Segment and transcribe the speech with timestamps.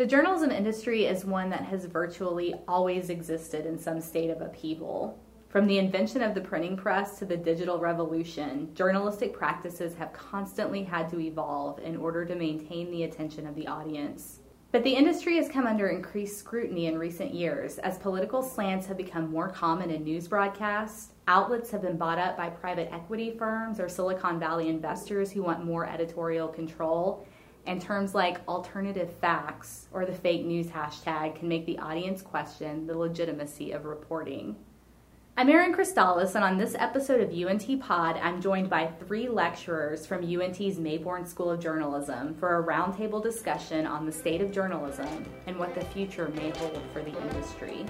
[0.00, 5.20] The journalism industry is one that has virtually always existed in some state of upheaval.
[5.50, 10.82] From the invention of the printing press to the digital revolution, journalistic practices have constantly
[10.84, 14.40] had to evolve in order to maintain the attention of the audience.
[14.72, 18.96] But the industry has come under increased scrutiny in recent years as political slants have
[18.96, 23.78] become more common in news broadcasts, outlets have been bought up by private equity firms
[23.78, 27.26] or Silicon Valley investors who want more editorial control,
[27.70, 32.84] and terms like alternative facts or the fake news hashtag can make the audience question
[32.84, 34.56] the legitimacy of reporting.
[35.36, 40.04] I'm Erin Crystalis, and on this episode of UNT Pod, I'm joined by three lecturers
[40.04, 45.24] from UNT's Mayborn School of Journalism for a roundtable discussion on the state of journalism
[45.46, 47.86] and what the future may hold for the industry.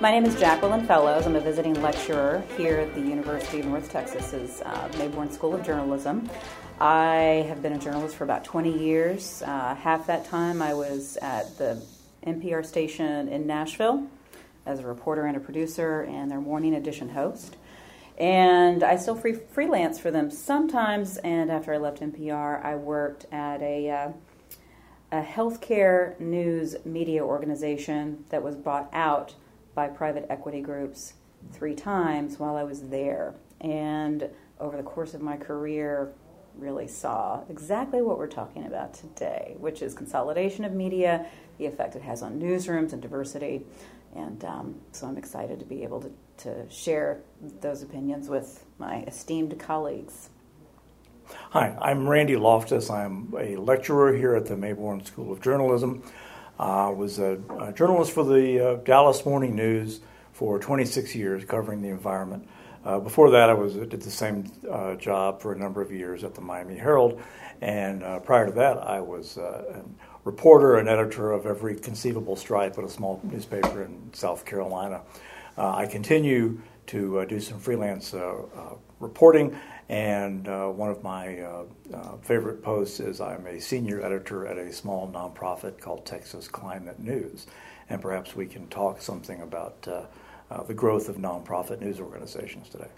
[0.00, 1.26] My name is Jacqueline Fellows.
[1.26, 5.66] I'm a visiting lecturer here at the University of North Texas's uh, Mayborn School of
[5.66, 6.30] Journalism.
[6.78, 9.42] I have been a journalist for about 20 years.
[9.42, 11.82] Uh, half that time I was at the
[12.24, 14.06] NPR station in Nashville
[14.66, 17.56] as a reporter and a producer and their morning edition host.
[18.18, 21.16] And I still free, freelance for them sometimes.
[21.16, 24.12] And after I left NPR, I worked at a uh,
[25.10, 29.34] a healthcare news media organization that was bought out
[29.78, 31.12] by private equity groups
[31.52, 33.36] three times while I was there.
[33.60, 36.12] And over the course of my career,
[36.56, 41.26] really saw exactly what we're talking about today, which is consolidation of media,
[41.58, 43.64] the effect it has on newsrooms and diversity.
[44.16, 47.20] And um, so I'm excited to be able to, to share
[47.60, 50.30] those opinions with my esteemed colleagues.
[51.50, 52.90] Hi, I'm Randy Loftis.
[52.90, 56.02] I'm a lecturer here at the Mayborn School of Journalism.
[56.58, 60.00] I uh, was a, a, journalist for the uh, Dallas Morning News
[60.32, 62.48] for 26 years, covering the environment.
[62.84, 66.24] Uh, before that, I was did the same uh, job for a number of years
[66.24, 67.20] at the Miami Herald,
[67.60, 69.82] and uh, prior to that, I was uh, a
[70.24, 75.02] reporter and editor of every conceivable stripe at a small newspaper in South Carolina.
[75.56, 78.14] I continue to do some freelance
[79.00, 79.56] reporting
[79.88, 84.58] and uh, one of my uh, uh, favorite posts is I'm a senior editor at
[84.58, 87.46] a small nonprofit called Texas Climate News.
[87.88, 90.02] And perhaps we can talk something about uh,
[90.50, 92.88] uh, the growth of nonprofit news organizations today.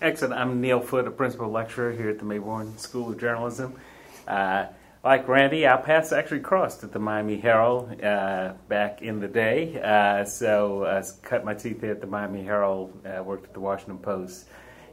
[0.00, 0.32] Excellent.
[0.32, 3.74] I'm Neil Foote, a principal lecturer here at the Mayborn School of Journalism.
[4.26, 4.66] Uh,
[5.04, 8.00] like Randy, our paths actually crossed at the Miami Herald
[8.68, 9.74] back in the day.
[10.26, 14.46] so I cut my teeth at the Miami Herald, worked at the Washington Post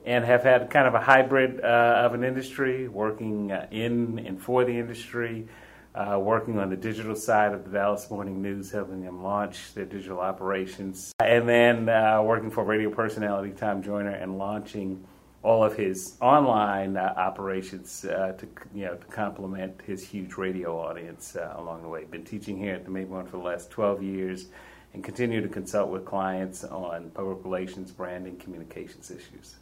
[0.06, 4.42] and have had kind of a hybrid uh, of an industry, working uh, in and
[4.42, 5.48] for the industry,
[5.96, 9.86] uh, working on the digital side of the Dallas Morning News, helping them launch their
[9.86, 15.04] digital operations, and then uh, working for radio personality Tom Joyner and launching
[15.42, 20.80] all of his online uh, operations uh, to you know to complement his huge radio
[20.80, 22.04] audience along the way.
[22.04, 24.46] Been teaching here at the Mayborn for the last 12 years.
[24.94, 29.58] And continue to consult with clients on public relations, branding, communications issues.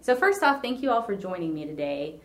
[0.00, 2.20] So, first off, thank you all for joining me today.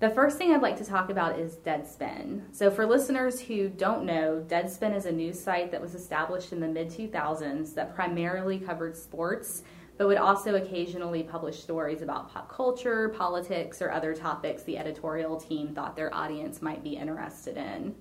[0.00, 2.42] The first thing I'd like to talk about is Deadspin.
[2.52, 6.60] So, for listeners who don't know, Deadspin is a news site that was established in
[6.60, 9.62] the mid 2000s that primarily covered sports,
[9.96, 15.36] but would also occasionally publish stories about pop culture, politics, or other topics the editorial
[15.36, 17.94] team thought their audience might be interested in.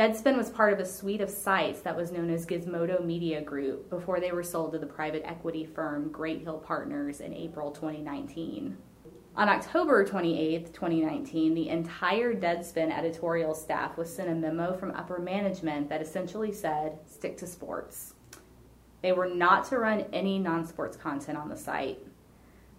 [0.00, 3.90] Deadspin was part of a suite of sites that was known as Gizmodo Media Group
[3.90, 8.78] before they were sold to the private equity firm Great Hill Partners in April 2019.
[9.36, 15.18] On October 28, 2019, the entire Deadspin editorial staff was sent a memo from upper
[15.18, 18.14] management that essentially said, stick to sports.
[19.02, 21.98] They were not to run any non sports content on the site.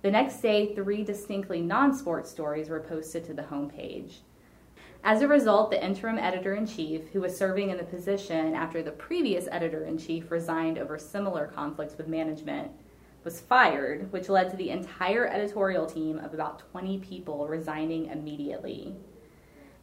[0.01, 4.21] The next day, three distinctly non sports stories were posted to the homepage.
[5.03, 8.83] As a result, the interim editor in chief, who was serving in the position after
[8.83, 12.71] the previous editor in chief resigned over similar conflicts with management,
[13.24, 18.95] was fired, which led to the entire editorial team of about 20 people resigning immediately.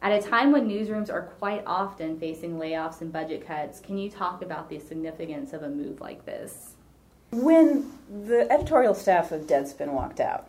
[0.01, 4.09] At a time when newsrooms are quite often facing layoffs and budget cuts, can you
[4.09, 6.75] talk about the significance of a move like this?
[7.31, 7.91] When
[8.25, 10.47] the editorial staff of Deadspin walked out,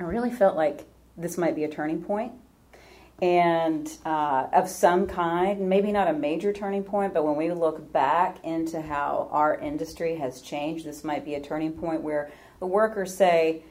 [0.00, 0.86] I really felt like
[1.16, 2.32] this might be a turning point
[3.22, 7.92] and uh, of some kind, maybe not a major turning point, but when we look
[7.92, 12.30] back into how our industry has changed, this might be a turning point where
[12.60, 13.62] the workers say,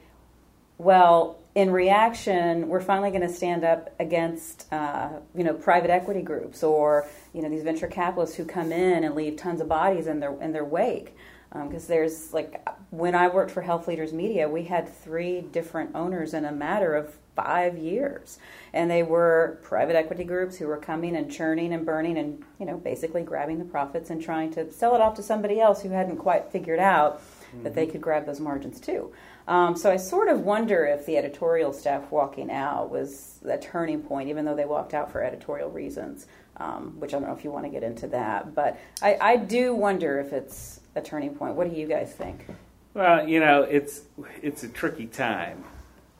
[0.78, 6.22] well, in reaction, we're finally going to stand up against, uh, you know, private equity
[6.22, 10.08] groups or you know these venture capitalists who come in and leave tons of bodies
[10.08, 11.16] in their in their wake.
[11.52, 15.96] Because um, there's like when I worked for Health Leaders Media, we had three different
[15.96, 18.38] owners in a matter of five years,
[18.74, 22.66] and they were private equity groups who were coming and churning and burning and you
[22.66, 25.90] know basically grabbing the profits and trying to sell it off to somebody else who
[25.90, 27.64] hadn't quite figured out mm-hmm.
[27.64, 29.12] that they could grab those margins too.
[29.50, 34.04] Um, so I sort of wonder if the editorial staff walking out was a turning
[34.04, 36.28] point, even though they walked out for editorial reasons,
[36.58, 38.54] um, which I don't know if you want to get into that.
[38.54, 41.56] But I, I do wonder if it's a turning point.
[41.56, 42.46] What do you guys think?
[42.94, 44.04] Well, you know, it's
[44.42, 45.64] it's a tricky time,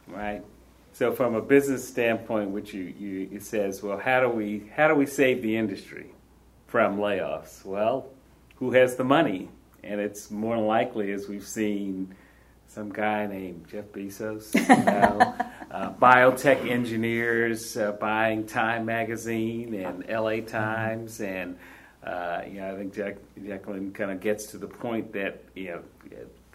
[0.08, 0.44] right?
[1.00, 4.90] So from a business standpoint, which you, you it says, well, how do we how
[4.90, 6.08] do we save the industry
[6.68, 7.64] from layoffs?
[7.64, 8.10] Well,
[8.56, 9.48] who has the money?
[9.82, 12.14] And it's more likely, as we've seen
[12.68, 15.36] some guy named Jeff Bezos, you know,
[15.72, 21.56] uh, biotech engineers uh, buying Time Magazine and LA Times, and
[22.04, 23.16] uh, you know, I think Jack,
[23.48, 25.82] Jacqueline kind of gets to the point that you know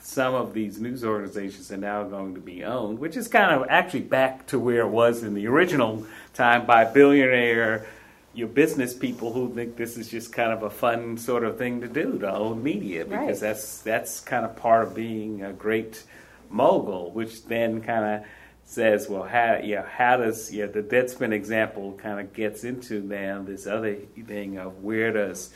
[0.05, 3.67] some of these news organizations are now going to be owned, which is kind of
[3.71, 7.87] actually back to where it was in the original time by billionaire
[8.35, 11.81] your business people who think this is just kind of a fun sort of thing
[11.81, 13.41] to do to own media because right.
[13.41, 16.03] that's that's kind of part of being a great
[16.51, 18.29] mogul, which then kind of
[18.65, 23.47] says, well, how yeah, how does yeah the Deadspin example kind of gets into then
[23.47, 23.97] this other
[24.27, 25.51] thing of where does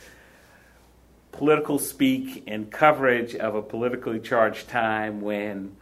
[1.31, 5.75] political speak and coverage of a politically charged time when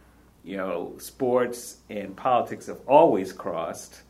[0.44, 4.02] you know sports and politics have always crossed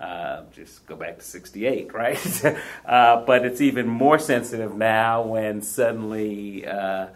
[0.00, 2.44] uh, just go back to 68, right?
[2.86, 7.06] uh, but it's even more sensitive now when suddenly uh,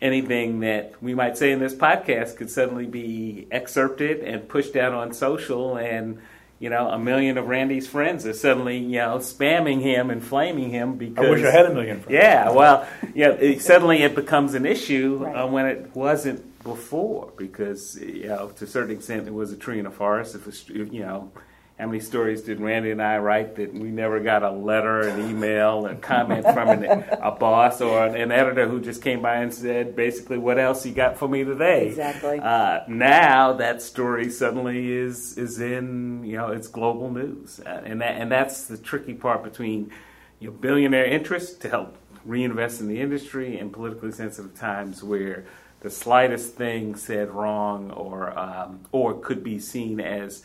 [0.00, 4.92] anything that we might say in this podcast could suddenly be excerpted and pushed out
[4.92, 6.18] on social and
[6.58, 10.70] you know, a million of Randy's friends are suddenly, you know, spamming him and flaming
[10.70, 11.26] him because.
[11.26, 12.14] I wish I had a million friends.
[12.14, 15.36] Yeah, well, yeah, it, suddenly it becomes an issue right.
[15.36, 19.56] uh, when it wasn't before because, you know, to a certain extent it was a
[19.56, 20.34] tree in a forest.
[20.34, 21.30] If, it, you know,
[21.78, 25.28] how many stories did Randy and I write that we never got a letter, an
[25.28, 26.84] email, a comment from an,
[27.20, 30.86] a boss or an, an, editor who just came by and said, basically, what else
[30.86, 31.88] you got for me today?
[31.88, 32.40] Exactly.
[32.40, 38.00] Uh, now that story suddenly is is in you know it's global news, uh, and
[38.00, 39.92] that and that's the tricky part between
[40.40, 45.44] your billionaire interest to help reinvest in the industry and politically sensitive times where
[45.80, 50.42] the slightest thing said wrong or um, or could be seen as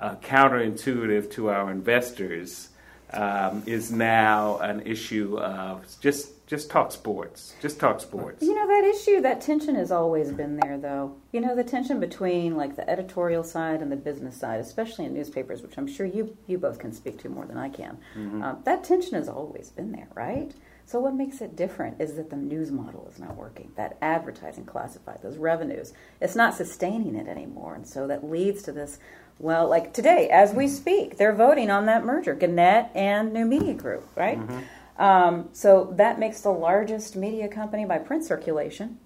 [0.00, 2.70] uh, counterintuitive to our investors
[3.12, 8.42] um, is now an issue of just just talk sports, just talk sports.
[8.42, 11.14] You know that issue, that tension has always been there, though.
[11.32, 15.14] You know the tension between like the editorial side and the business side, especially in
[15.14, 17.98] newspapers, which I'm sure you you both can speak to more than I can.
[18.16, 18.42] Mm-hmm.
[18.42, 20.52] Uh, that tension has always been there, right?
[20.86, 23.70] So what makes it different is that the news model is not working.
[23.76, 28.72] That advertising classified, those revenues, it's not sustaining it anymore, and so that leads to
[28.72, 28.98] this
[29.40, 33.72] well, like today, as we speak, they're voting on that merger, Gannett and New Media
[33.72, 34.38] Group, right?
[34.38, 35.02] Mm-hmm.
[35.02, 38.98] Um, so that makes the largest media company by print circulation,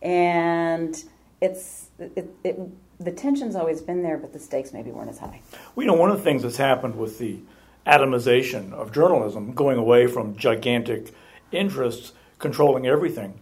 [0.00, 1.04] and
[1.42, 2.58] it's it, it,
[2.98, 5.42] the tension's always been there, but the stakes maybe weren't as high.
[5.74, 7.38] Well, you know, one of the things that's happened with the
[7.86, 11.12] atomization of journalism, going away from gigantic
[11.52, 13.38] interests controlling everything,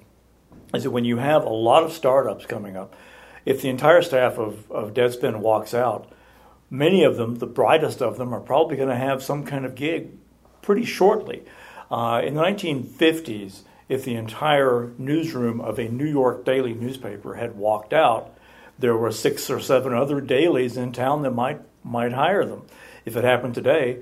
[0.75, 2.97] is that when you have a lot of startups coming up,
[3.47, 6.11] if the entire staff of, of Deadspin walks out,
[6.75, 9.75] many of them, the brightest of them, are probably going to have some kind of
[9.75, 10.11] gig
[10.61, 11.43] pretty shortly.
[11.91, 17.57] Uh, in the 1950s, if the entire newsroom of a New York daily newspaper had
[17.57, 18.37] walked out,
[18.79, 22.63] there were six or seven other dailies in town that might might hire them.
[23.05, 23.99] If it happened today,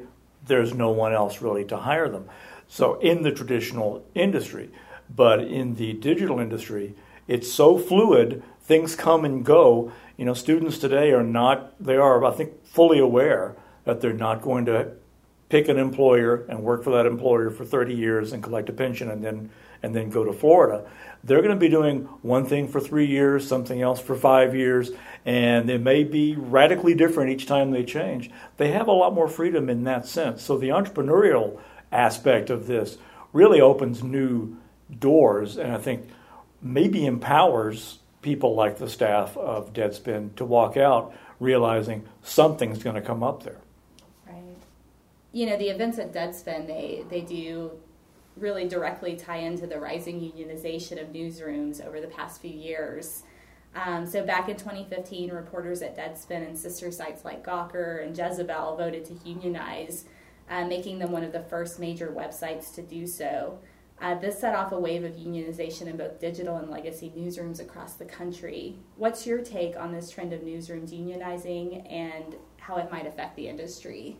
[0.46, 2.26] there's no one else really to hire them.
[2.68, 4.70] So in the traditional industry,
[5.14, 6.94] but in the digital industry,
[7.26, 12.24] it's so fluid, things come and go you know, students today are not, they are,
[12.24, 14.92] I think, fully aware that they're not going to
[15.48, 19.10] pick an employer and work for that employer for 30 years and collect a pension
[19.10, 19.50] and then
[19.82, 20.88] and then go to Florida.
[21.24, 24.92] They're going to be doing one thing for 3 years, something else for 5 years,
[25.24, 28.30] and they may be radically different each time they change.
[28.58, 30.40] They have a lot more freedom in that sense.
[30.44, 31.58] So the entrepreneurial
[31.90, 32.96] aspect of this
[33.32, 34.56] really opens new
[34.96, 36.08] doors and I think
[36.62, 43.02] maybe empowers people like the staff of Deadspin to walk out realizing something's going to
[43.02, 43.58] come up there.
[44.26, 44.56] Right.
[45.32, 47.72] You know, the events at Deadspin, they, they do
[48.36, 53.24] really directly tie into the rising unionization of newsrooms over the past few years.
[53.74, 58.76] Um, so back in 2015, reporters at Deadspin and sister sites like Gawker and Jezebel
[58.76, 60.04] voted to unionize,
[60.48, 63.58] uh, making them one of the first major websites to do so.
[64.00, 67.94] Uh, this set off a wave of unionization in both digital and legacy newsrooms across
[67.94, 68.76] the country.
[68.96, 73.48] What's your take on this trend of newsrooms unionizing and how it might affect the
[73.48, 74.16] industry?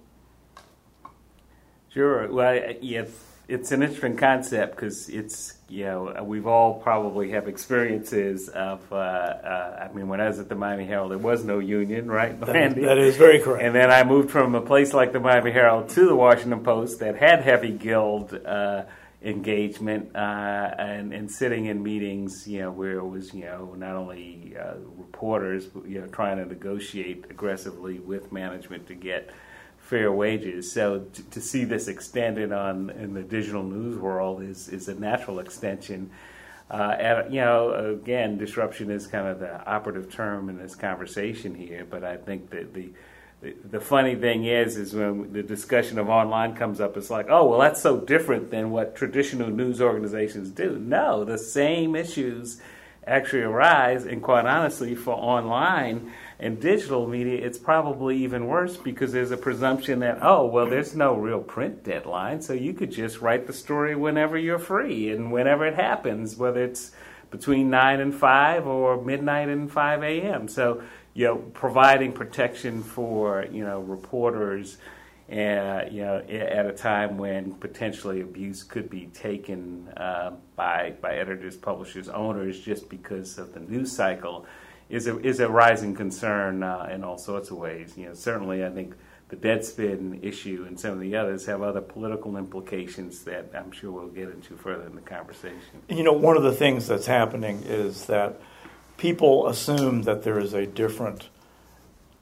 [1.88, 2.32] Sure.
[2.32, 3.04] Well, yeah,
[3.48, 8.96] it's an interesting concept because it's you know we've all probably have experiences of uh,
[8.96, 12.38] uh, I mean when I was at the Miami Herald there was no union right
[12.40, 15.50] that, that is very correct and then I moved from a place like the Miami
[15.50, 18.84] Herald to the Washington Post that had heavy guild uh,
[19.24, 23.94] engagement uh, and and sitting in meetings you know where it was you know not
[23.94, 29.30] only uh, reporters you know trying to negotiate aggressively with management to get
[29.82, 30.72] fair wages.
[30.72, 34.94] So to, to, see this extended on in the digital news world is is a
[34.94, 36.10] natural extension.
[36.70, 41.54] Uh, and, you know, again, disruption is kind of the operative term in this conversation
[41.54, 41.86] here.
[41.88, 42.90] But I think that the
[43.42, 47.48] the funny thing is, is when the discussion of online comes up, it's like, oh,
[47.48, 50.78] well, that's so different than what traditional news organizations do.
[50.78, 52.60] No, the same issues
[53.04, 59.10] actually arise, and quite honestly, for online and digital media, it's probably even worse because
[59.12, 63.20] there's a presumption that, oh, well, there's no real print deadline, so you could just
[63.20, 66.92] write the story whenever you're free and whenever it happens, whether it's
[67.32, 70.46] between 9 and 5 or midnight and 5 a.m.
[70.46, 70.82] So,
[71.14, 74.78] you know, providing protection for, you know, reporters.
[75.30, 81.16] Uh, you know, at a time when potentially abuse could be taken uh, by by
[81.16, 84.44] editors, publishers, owners, just because of the news cycle,
[84.90, 87.96] is a is a rising concern uh, in all sorts of ways.
[87.96, 88.94] You know, certainly I think
[89.30, 93.90] the Deadspin issue and some of the others have other political implications that I'm sure
[93.90, 95.80] we'll get into further in the conversation.
[95.88, 98.38] You know, one of the things that's happening is that
[99.02, 101.28] people assume that there is a different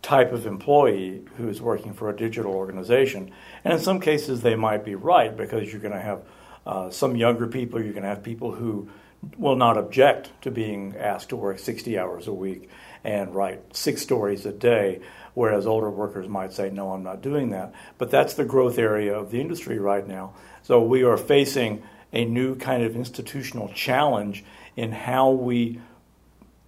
[0.01, 3.31] type of employee who is working for a digital organization.
[3.63, 6.23] And in some cases, they might be right because you're going to have
[6.65, 8.89] uh, some younger people, you're going to have people who
[9.37, 12.71] will not object to being asked to work 60 hours a week
[13.05, 15.01] and write six stories a day,
[15.35, 17.75] whereas older workers might say, No, I'm not doing that.
[17.99, 20.33] But that's the growth area of the industry right now.
[20.63, 24.45] So we are facing a new kind of institutional challenge
[24.77, 25.79] in how we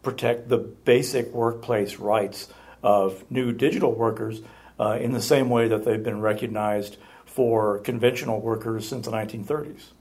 [0.02, 2.48] protect the basic workplace rights
[2.82, 4.40] of new digital workers
[4.78, 9.92] uh, in the same way that they've been recognized for conventional workers since the 1930s.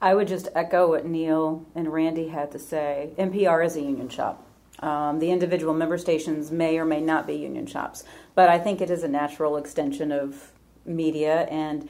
[0.00, 3.10] I would just echo what Neil and Randy had to say.
[3.18, 4.42] NPR is a union shop.
[4.80, 8.82] Um, the individual member stations may or may not be union shops, but I think
[8.82, 10.52] it is a natural extension of
[10.84, 11.48] media.
[11.50, 11.88] And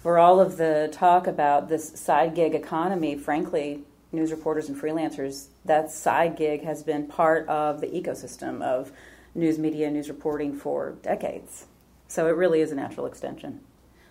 [0.00, 3.84] for all of the talk about this side gig economy, frankly,
[4.14, 8.92] news reporters and freelancers, that side gig has been part of the ecosystem of
[9.34, 11.66] news media, news reporting for decades.
[12.08, 13.60] So it really is a natural extension.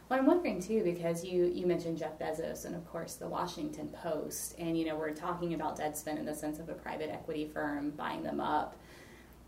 [0.09, 3.87] Well, I'm wondering too because you you mentioned Jeff Bezos and of course the Washington
[3.89, 7.49] Post, and you know we're talking about Deadspin in the sense of a private equity
[7.51, 8.75] firm buying them up,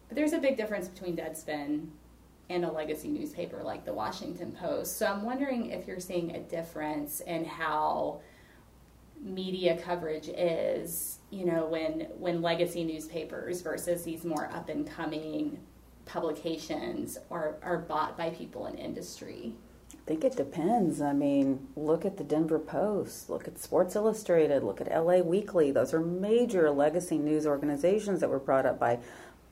[0.08, 1.88] but there's a big difference between Deadspin
[2.50, 4.98] and a legacy newspaper like the Washington Post.
[4.98, 8.22] So I'm wondering if you're seeing a difference in how
[9.22, 15.60] media coverage is, you know, when when legacy newspapers versus these more up and coming
[16.06, 19.54] publications are, are bought by people in industry.
[19.94, 21.02] I think it depends.
[21.02, 25.72] I mean, look at the Denver Post, look at Sports Illustrated, look at LA Weekly.
[25.72, 29.00] Those are major legacy news organizations that were brought up by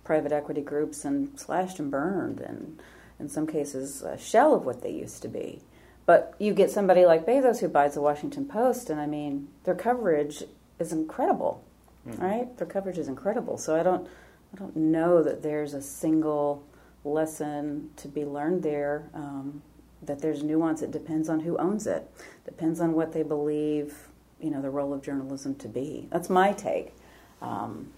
[0.03, 2.79] private equity groups and slashed and burned, and
[3.19, 5.61] in some cases, a shell of what they used to be.
[6.05, 9.75] But you get somebody like Bezos who buys the Washington Post, and I mean, their
[9.75, 10.43] coverage
[10.79, 11.63] is incredible,
[12.07, 12.21] mm-hmm.
[12.21, 12.57] right?
[12.57, 13.57] Their coverage is incredible.
[13.57, 14.07] So I don't,
[14.53, 16.63] I don't know that there's a single
[17.05, 19.09] lesson to be learned there.
[19.13, 19.61] Um,
[20.05, 20.81] that there's nuance.
[20.81, 22.09] It depends on who owns it.
[22.45, 26.07] Depends on what they believe, you know, the role of journalism to be.
[26.11, 26.93] That's my take.
[27.41, 27.91] Um,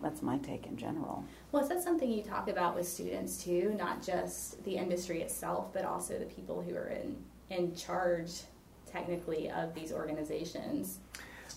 [0.00, 1.24] that's my take in general.
[1.52, 3.74] Well, is that something you talk about with students too?
[3.78, 7.16] Not just the industry itself, but also the people who are in
[7.50, 8.42] in charge,
[8.90, 10.98] technically, of these organizations.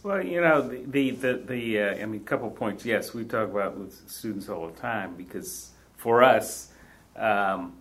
[0.03, 2.85] Well, you know, the the the, the uh, I mean, a couple points.
[2.85, 6.69] Yes, we talk about with students all the time because for us.
[7.15, 7.77] Um,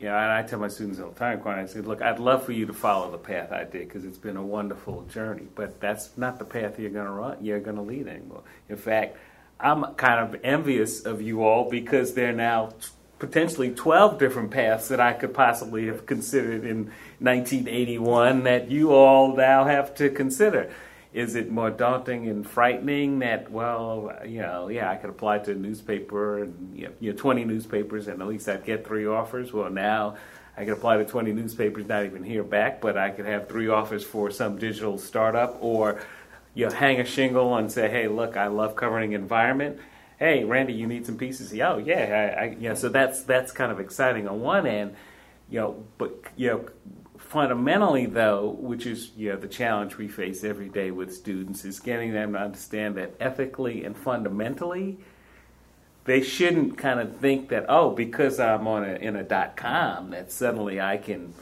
[0.00, 2.44] you know, and I tell my students all the time, I say, look, I'd love
[2.44, 5.80] for you to follow the path I did because it's been a wonderful journey, but
[5.80, 7.44] that's not the path you're going to run.
[7.44, 8.42] You're going to lead anymore.
[8.68, 9.16] In fact,
[9.58, 12.70] I'm kind of envious of you all because they're now
[13.18, 19.36] potentially 12 different paths that I could possibly have considered in 1981 that you all
[19.36, 20.70] now have to consider.
[21.12, 25.52] is it more daunting and frightening that well you know yeah I could apply to
[25.52, 29.06] a newspaper and you know, you know 20 newspapers and at least I'd get three
[29.06, 30.16] offers well now
[30.56, 33.68] I could apply to 20 newspapers not even hear back but I could have three
[33.68, 36.00] offers for some digital startup or
[36.54, 39.80] you know hang a shingle and say hey look I love covering environment
[40.18, 41.52] hey Randy you need some pieces.
[41.60, 44.96] Oh yeah I, I yeah so that's that's kind of exciting on one end
[45.50, 46.68] you know but you know
[47.28, 51.78] fundamentally, though, which is you know, the challenge we face every day with students, is
[51.78, 54.98] getting them to understand that ethically and fundamentally,
[56.04, 60.10] they shouldn't kind of think that oh, because I'm on a, in a dot com,
[60.10, 61.34] that suddenly I can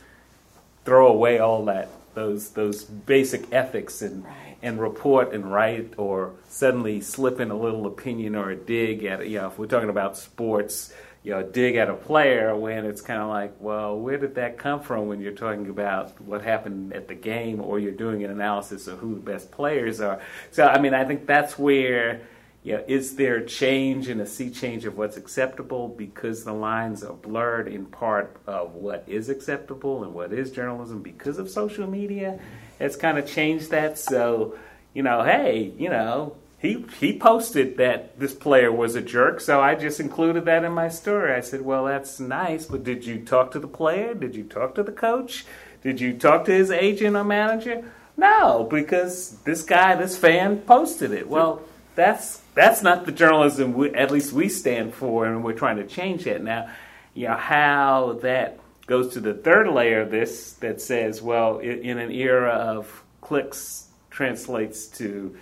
[0.85, 4.57] throw away all that those those basic ethics and right.
[4.63, 9.29] and report and write, or suddenly slip in a little opinion or a dig at
[9.29, 10.93] you know if we're talking about sports
[11.27, 14.59] you know, dig at a player when it's kind of like, well, where did that
[14.59, 18.31] come from when you're talking about what happened at the game or you're doing an
[18.31, 20.21] analysis of who the best players are?
[20.53, 22.21] So, I mean, I think that's where,
[22.67, 27.05] you know, is there change and a sea change of what's acceptable because the lines
[27.05, 31.87] are blurred in part of what is acceptable and what is journalism because of social
[31.87, 32.41] media?
[32.81, 34.01] It's kind of changed that.
[34.01, 34.59] So,
[34.95, 39.61] you know, hey, you know, he he posted that this player was a jerk, so
[39.61, 41.35] I just included that in my story.
[41.35, 44.13] I said, "Well, that's nice, but did you talk to the player?
[44.13, 45.47] Did you talk to the coach?
[45.85, 47.85] Did you talk to his agent or manager?"
[48.17, 51.29] No, because this guy, this fan, posted it.
[51.29, 51.63] Well,
[51.95, 55.87] that's that's not the journalism we, at least we stand for, and we're trying to
[55.87, 56.69] change that now.
[57.15, 61.99] You know how that goes to the third layer of this that says, well, in,
[61.99, 65.37] an era of clicks translates to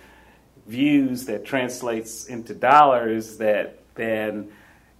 [0.67, 4.51] views that translates into dollars that then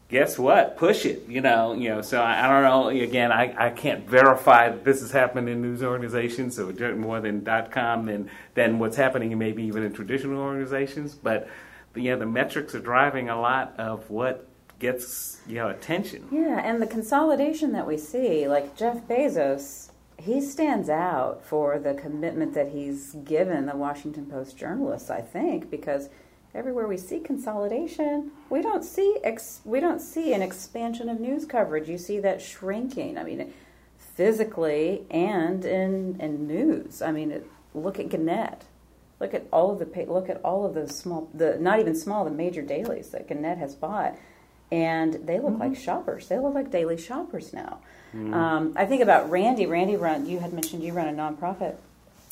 [0.08, 3.66] guess what push it you know you know so i, I don't know again I,
[3.66, 8.06] I can't verify that this has happened in news organizations so more than dot com
[8.06, 11.50] than than what's happening maybe even in traditional organizations but
[11.96, 14.48] yeah the metrics are driving a lot of what
[14.80, 20.42] gets you know attention yeah and the consolidation that we see like jeff bezos he
[20.42, 26.10] stands out for the commitment that he's given the Washington Post journalists, I think, because
[26.54, 31.46] everywhere we see consolidation, we don't see ex- we don't see an expansion of news
[31.46, 31.90] coverage.
[31.90, 33.18] You see that shrinking.
[33.18, 33.54] I mean,
[33.98, 37.02] physically and in in news.
[37.02, 38.64] I mean, it, look at Gannett.
[39.26, 42.26] Look at all of the look at all of the small the not even small
[42.26, 44.16] the major dailies that Gannett has bought,
[44.72, 45.62] and they look mm-hmm.
[45.62, 46.28] like shoppers.
[46.28, 47.80] They look like daily shoppers now.
[48.16, 48.36] Mm.
[48.36, 49.66] Um, I think about Randy.
[49.66, 50.28] Randy run.
[50.28, 51.78] You had mentioned you run a nonprofit.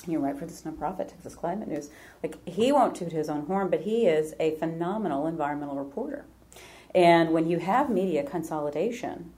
[0.06, 1.90] You write for this nonprofit, Texas Climate News.
[2.22, 6.26] Like he won't toot his own horn, but he is a phenomenal environmental reporter.
[6.94, 9.34] And when you have media consolidation,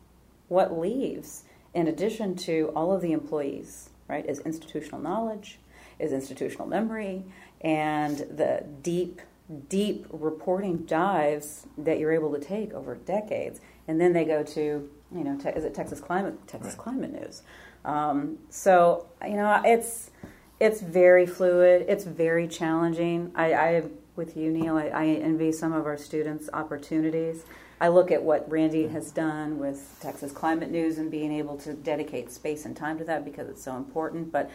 [0.49, 5.57] what leaves, in addition to all of the employees, right, is institutional knowledge,
[5.99, 7.23] is institutional memory,
[7.65, 9.21] and the deep,
[9.67, 13.59] deep reporting dives that you're able to take over decades.
[13.87, 16.77] And then they go to you know, te- is it Texas Climate Texas right.
[16.77, 17.41] Climate News?
[17.83, 20.11] Um, so you know, it's
[20.59, 21.85] it's very fluid.
[21.87, 23.31] It's very challenging.
[23.35, 23.83] I, I
[24.15, 27.43] with you, Neil, I, I, envy some of our students' opportunities.
[27.81, 31.73] I look at what Randy has done with Texas Climate News and being able to
[31.73, 34.31] dedicate space and time to that because it's so important.
[34.31, 34.49] But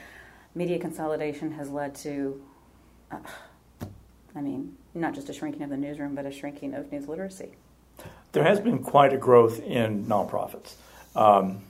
[0.55, 2.43] media consolidation has led to,
[3.11, 3.19] uh,
[4.37, 7.51] I mean, not just a shrinking of the newsroom, but a shrinking of news literacy
[8.33, 10.75] there has been quite a growth in nonprofits.
[11.17, 11.63] Um,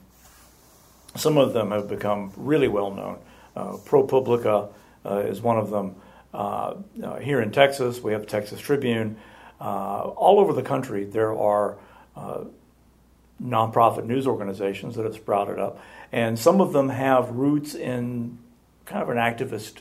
[1.15, 3.19] some of them have become really well known.
[3.55, 4.69] Uh, ProPublica
[5.05, 5.95] uh, is one of them.
[6.33, 9.17] Uh, uh here in Texas, we have Texas Tribune.
[9.59, 11.77] Uh, all over the country, there are
[12.15, 12.43] uh,
[13.43, 15.79] nonprofit news organizations that have sprouted up,
[16.11, 18.37] and some of them have roots in
[18.85, 19.79] kind of an activist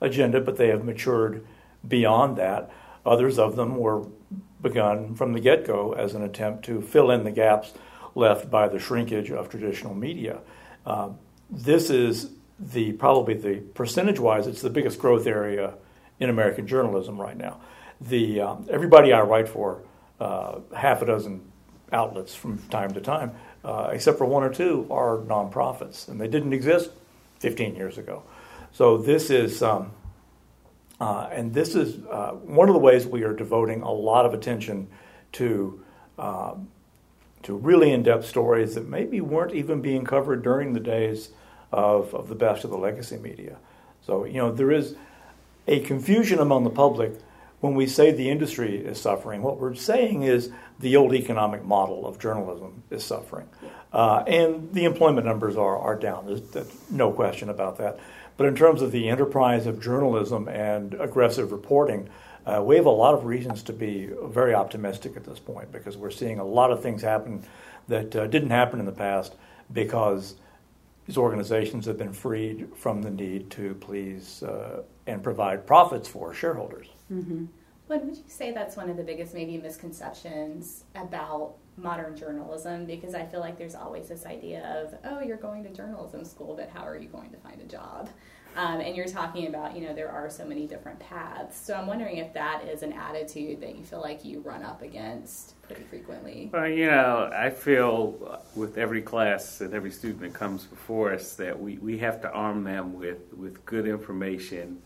[0.00, 1.44] agenda, but they have matured
[1.86, 2.70] beyond that.
[3.04, 4.06] Others of them were
[4.60, 7.72] begun from the get go as an attempt to fill in the gaps
[8.14, 10.40] left by the shrinkage of traditional media.
[10.84, 11.10] Uh,
[11.50, 15.74] this is the probably the percentage wise, it's the biggest growth area
[16.18, 17.60] in American journalism right now.
[18.00, 19.82] The um, everybody I write for,
[20.20, 21.50] uh, half a dozen
[21.92, 23.32] outlets from time to time,
[23.64, 26.90] uh, except for one or two, are nonprofits, and they didn't exist
[27.38, 28.22] 15 years ago.
[28.72, 29.92] So this is um,
[31.00, 34.34] uh, and this is uh, one of the ways we are devoting a lot of
[34.34, 34.88] attention
[35.32, 35.82] to
[36.18, 36.54] uh,
[37.42, 41.30] to really in-depth stories that maybe weren't even being covered during the days
[41.70, 43.58] of, of the best of the legacy media.
[44.04, 44.96] So you know there is
[45.66, 47.12] a confusion among the public
[47.60, 52.06] when we say the industry is suffering, what we're saying is the old economic model
[52.06, 53.48] of journalism is suffering.
[53.92, 56.26] Uh, and the employment numbers are, are down.
[56.26, 57.98] There's, there's, no question about that.
[58.38, 62.08] But in terms of the enterprise of journalism and aggressive reporting,
[62.46, 65.96] uh, we have a lot of reasons to be very optimistic at this point because
[65.96, 67.44] we're seeing a lot of things happen
[67.88, 69.34] that uh, didn't happen in the past
[69.72, 70.36] because
[71.06, 76.32] these organizations have been freed from the need to please uh, and provide profits for
[76.32, 76.86] shareholders.
[77.12, 77.46] Mm-hmm.
[77.88, 82.84] would you say that's one of the biggest maybe misconceptions about modern journalism?
[82.84, 86.54] Because I feel like there's always this idea of, oh, you're going to journalism school,
[86.54, 88.08] but how are you going to find a job?
[88.56, 91.56] Um, and you're talking about, you know, there are so many different paths.
[91.56, 94.82] So I'm wondering if that is an attitude that you feel like you run up
[94.82, 96.50] against pretty frequently.
[96.52, 101.34] Well, you know, I feel with every class and every student that comes before us
[101.34, 104.82] that we, we have to arm them with, with good information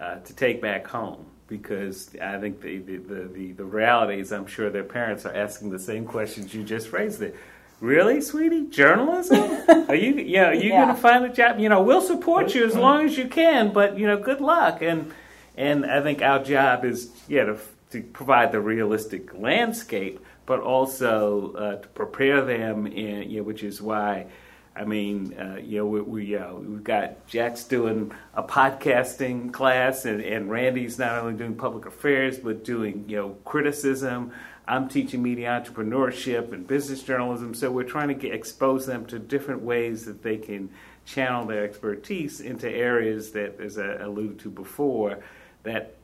[0.00, 4.32] uh, to take back home because I think the, the, the, the, the reality is
[4.32, 7.18] I'm sure their parents are asking the same questions you just raised.
[7.18, 7.34] there.
[7.80, 8.68] Really, sweetie?
[8.68, 9.40] Journalism?
[9.88, 10.84] Are you, you know, you yeah.
[10.84, 11.58] going to find a job?
[11.58, 14.80] You know, we'll support you as long as you can, but you know, good luck.
[14.80, 15.12] And
[15.56, 17.58] and I think our job is yeah to,
[17.90, 23.62] to provide the realistic landscape, but also uh, to prepare them in you know, which
[23.62, 24.26] is why
[24.74, 30.04] I mean, uh, you know, we, we uh, we've got Jack's doing a podcasting class,
[30.04, 34.32] and, and Randy's not only doing public affairs but doing you know criticism.
[34.68, 39.18] I'm teaching media entrepreneurship and business journalism, so we're trying to get, expose them to
[39.18, 40.70] different ways that they can
[41.04, 45.18] channel their expertise into areas that, as I alluded to before,
[45.64, 45.96] that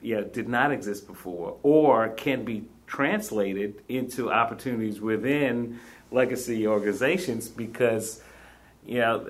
[0.00, 5.80] you know, did not exist before, or can be translated into opportunities within
[6.12, 8.22] legacy organizations because
[8.84, 9.24] you know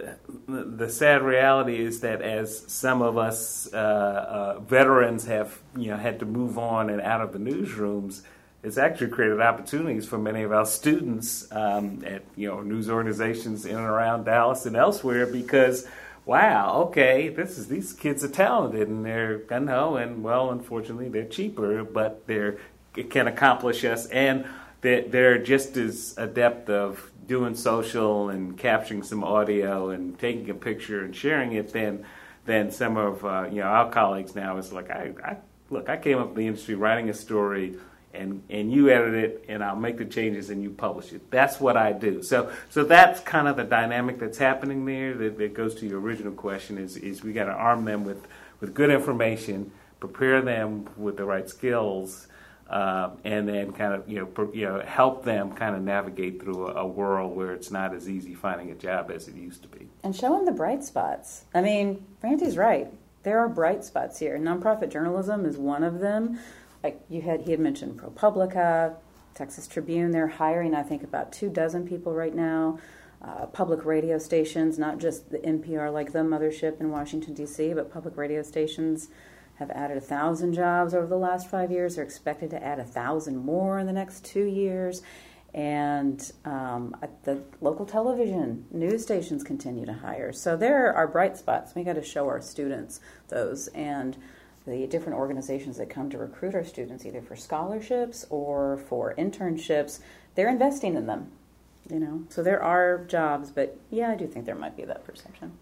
[0.49, 5.89] the, the sad reality is that as some of us uh, uh, veterans have you
[5.89, 8.23] know had to move on and out of the newsrooms
[8.63, 13.67] it's actually created opportunities for many of our students um, at you know news organizations
[13.67, 15.87] in and around Dallas and elsewhere because
[16.25, 21.09] wow okay this is these kids are talented and they're I know and well unfortunately
[21.09, 22.59] they're cheaper but they're
[23.11, 24.47] can accomplish us and
[24.83, 31.05] they're just as adept of doing social and capturing some audio and taking a picture
[31.05, 32.05] and sharing it than
[32.45, 34.59] than some of uh, you know our colleagues now.
[34.59, 35.37] Is like I, I
[35.71, 37.77] look, I came up in the industry writing a story.
[38.15, 41.31] And, and you edit it and I'll make the changes and you publish it.
[41.31, 42.23] That's what I do.
[42.23, 45.15] So so that's kind of the dynamic that's happening there.
[45.15, 48.27] That, that goes to your original question is is we got to arm them with
[48.61, 52.29] with good information, prepare them with the right skills,
[52.73, 56.69] uh, and then kind of you know you know help them kind of navigate through
[56.69, 59.69] a, a, world where it's not as easy finding a job as it used to
[59.69, 59.87] be.
[60.03, 61.45] And show them the bright spots.
[61.55, 62.89] I mean, Randy's right.
[63.25, 64.39] There are bright spots here.
[64.39, 66.39] Nonprofit journalism is one of them.
[66.83, 68.95] Like you had, he had mentioned ProPublica,
[69.35, 70.11] Texas Tribune.
[70.11, 72.79] They're hiring, I think, about two dozen people right now.
[73.21, 77.93] Uh, public radio stations, not just the NPR like the mothership in Washington D.C., but
[77.93, 79.11] public radio stations
[79.57, 81.97] have added a thousand jobs over the last five years.
[81.97, 85.03] They're expected to add a thousand more in the next two years.
[85.55, 90.33] And um, the local television news stations continue to hire.
[90.33, 91.75] So there are bright spots.
[91.75, 94.17] We got to show our students those and
[94.67, 100.01] the different organizations that come to recruit our students, either for scholarships or for internships.
[100.35, 101.33] They're investing in them.
[101.91, 105.05] You know, so there are jobs, but yeah, I do think there might be that
[105.05, 105.53] perception.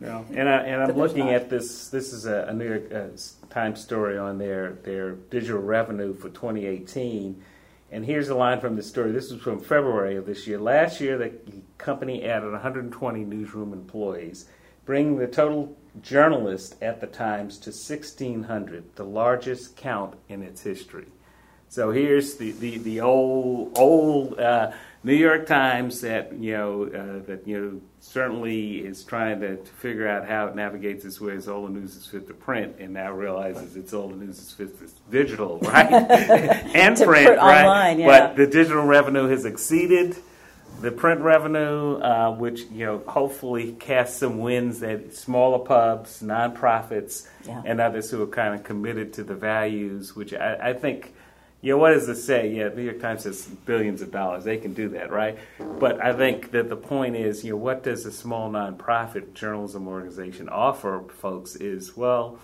[0.00, 1.88] Yeah, and I and I'm looking at this.
[1.88, 3.06] This is a, a New York uh,
[3.50, 7.42] Times story on their their digital revenue for 2018.
[7.92, 9.12] And here's a line from the story.
[9.12, 10.58] This is from February of this year.
[10.58, 11.32] Last year, the
[11.78, 14.46] company added 120 newsroom employees,
[14.84, 21.06] bringing the total journalists at the Times to 1,600, the largest count in its history.
[21.68, 24.72] So here's the, the, the old old uh,
[25.04, 29.72] New York Times that you know uh, that you know certainly is trying to, to,
[29.72, 32.76] figure out how it navigates its way as all the news is fit to print,
[32.78, 35.92] and now realizes it's all the news is fit to digital, right?
[35.92, 37.64] and print, right?
[37.66, 38.06] Online, yeah.
[38.06, 40.16] But the digital revenue has exceeded
[40.80, 47.28] the print revenue, uh, which you know hopefully casts some winds at smaller pubs, nonprofits,
[47.46, 47.60] yeah.
[47.66, 51.12] and others who are kind of committed to the values, which I, I think
[51.72, 52.50] know, what does it say?
[52.50, 54.44] Yeah, New York Times says billions of dollars.
[54.44, 55.38] They can do that, right?
[55.58, 59.88] But I think that the point is, you know, what does a small nonprofit journalism
[59.88, 62.38] organization offer folks is, well,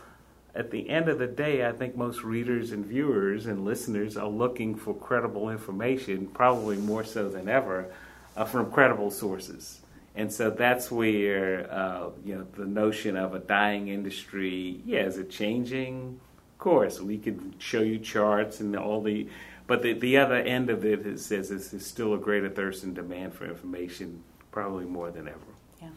[0.54, 4.28] at the end of the day, I think most readers and viewers and listeners are
[4.28, 7.92] looking for credible information, probably more so than ever,
[8.36, 9.80] uh, from credible sources.
[10.16, 15.18] And so that's where, uh, you know, the notion of a dying industry, yeah, is
[15.18, 16.20] it changing?
[16.60, 19.26] Course, we could show you charts and all the,
[19.66, 22.94] but the, the other end of it is, says is still a greater thirst and
[22.94, 25.38] demand for information, probably more than ever.
[25.80, 25.88] Yeah.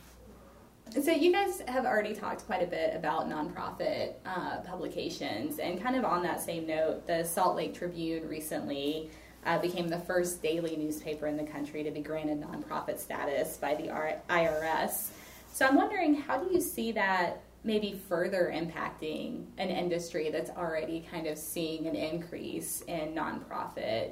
[1.01, 5.95] So you guys have already talked quite a bit about nonprofit uh, publications, and kind
[5.95, 9.11] of on that same note, the Salt Lake Tribune recently
[9.45, 13.75] uh, became the first daily newspaper in the country to be granted nonprofit status by
[13.75, 13.89] the
[14.29, 15.09] IRS.
[15.51, 21.05] So I'm wondering, how do you see that maybe further impacting an industry that's already
[21.09, 24.11] kind of seeing an increase in nonprofit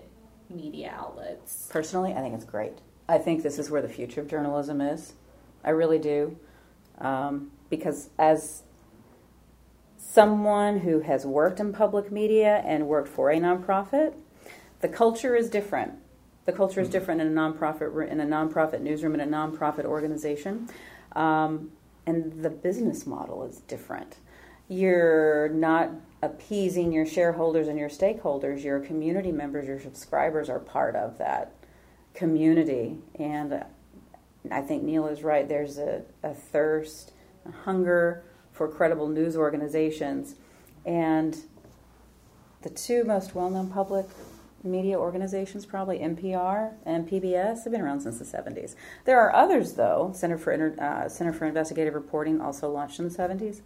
[0.49, 1.67] media outlets?
[1.71, 2.79] Personally, I think it's great.
[3.09, 5.13] I think this is where the future of journalism is.
[5.63, 6.37] I really do
[7.01, 8.63] um, because as
[9.97, 14.13] someone who has worked in public media and worked for a nonprofit,
[14.79, 15.93] the culture is different.
[16.45, 16.93] The culture is mm-hmm.
[16.93, 20.69] different in a nonprofit in a nonprofit newsroom in a nonprofit organization,
[21.15, 21.71] um,
[22.05, 24.17] and the business model is different.
[24.67, 28.63] You're not appeasing your shareholders and your stakeholders.
[28.63, 31.53] Your community members, your subscribers are part of that
[32.13, 33.63] community, and
[34.49, 35.47] I think Neil is right.
[35.47, 37.13] There's a, a thirst,
[37.45, 40.35] a hunger for credible news organizations.
[40.85, 41.37] And
[42.61, 44.07] the two most well known public
[44.63, 48.75] media organizations, probably NPR and PBS, have been around since the 70s.
[49.05, 50.11] There are others, though.
[50.13, 53.61] Center for, uh, Center for Investigative Reporting also launched in the 70s.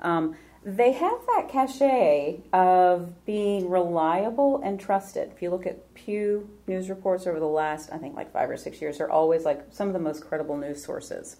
[0.00, 5.32] Um, they have that cachet of being reliable and trusted.
[5.34, 8.58] If you look at Pew News reports over the last, I think, like five or
[8.58, 11.36] six years, they're always like some of the most credible news sources.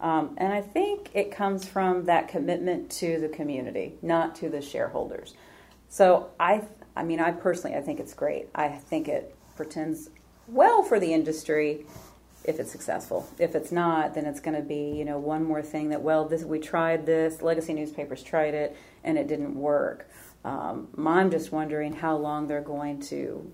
[0.00, 4.62] Um, and I think it comes from that commitment to the community, not to the
[4.62, 5.34] shareholders.
[5.94, 6.62] So I,
[6.96, 8.48] I mean, I personally, I think it's great.
[8.52, 10.10] I think it pretends
[10.48, 11.86] well for the industry
[12.42, 13.28] if it's successful.
[13.38, 16.24] If it's not, then it's going to be you know one more thing that well
[16.24, 20.10] this we tried this legacy newspapers tried it and it didn't work.
[20.44, 23.52] Um, I'm just wondering how long they're going to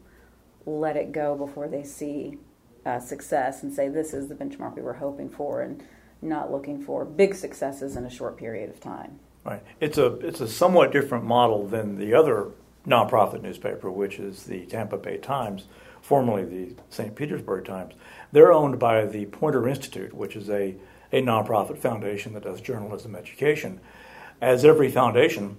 [0.65, 2.39] let it go before they see
[2.87, 5.83] uh, success and say this is the benchmark we were hoping for and
[6.23, 9.21] not looking for big successes in a short period of time.
[9.51, 9.65] Right.
[9.81, 12.53] It's a it's a somewhat different model than the other
[12.87, 15.65] nonprofit newspaper, which is the Tampa Bay Times,
[16.01, 17.17] formerly the St.
[17.17, 17.95] Petersburg Times.
[18.31, 20.77] They're owned by the Poynter Institute, which is a,
[21.13, 23.81] a nonprofit foundation that does journalism education.
[24.41, 25.57] As every foundation,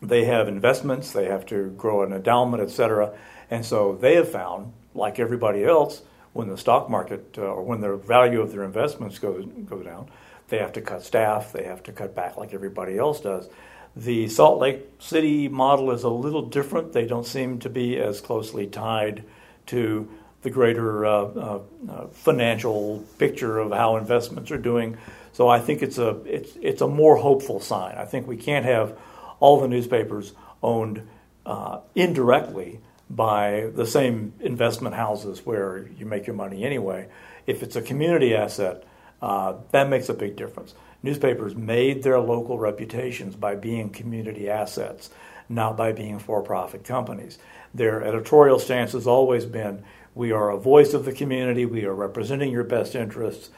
[0.00, 3.12] they have investments, they have to grow an endowment, etc.
[3.50, 7.80] And so they have found, like everybody else, when the stock market uh, or when
[7.80, 10.08] the value of their investments goes go down,
[10.50, 13.48] they have to cut staff, they have to cut back like everybody else does.
[13.96, 16.92] The Salt Lake City model is a little different.
[16.92, 19.24] They don't seem to be as closely tied
[19.66, 20.08] to
[20.42, 24.96] the greater uh, uh, uh, financial picture of how investments are doing.
[25.32, 27.96] So I think it's a it's it's a more hopeful sign.
[27.96, 28.96] I think we can't have
[29.38, 30.32] all the newspapers
[30.62, 31.06] owned
[31.46, 37.08] uh, indirectly by the same investment houses where you make your money anyway.
[37.46, 38.84] If it's a community asset,
[39.22, 40.74] uh, that makes a big difference.
[41.02, 45.10] Newspapers made their local reputations by being community assets,
[45.48, 47.38] not by being for-profit companies.
[47.72, 49.82] Their editorial stance has always been
[50.14, 51.64] we are a voice of the community.
[51.64, 53.50] We are representing your best interests.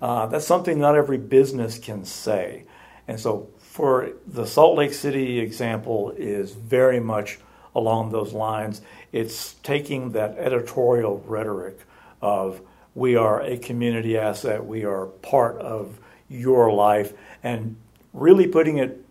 [0.00, 2.64] Uh, that's something not every business can say.
[3.06, 7.38] And so, for the Salt Lake City example, is very much
[7.74, 8.80] along those lines.
[9.12, 11.80] It's taking that editorial rhetoric
[12.22, 12.60] of
[12.98, 17.12] we are a community asset, we are part of your life,
[17.44, 17.76] and
[18.12, 19.04] really putting it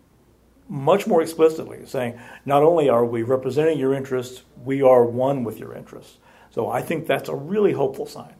[0.68, 5.58] much more explicitly, saying not only are we representing your interests, we are one with
[5.58, 6.18] your interests.
[6.50, 8.34] So I think that's a really hopeful sign.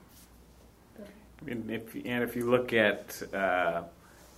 [1.46, 3.84] And if, and if you look at uh,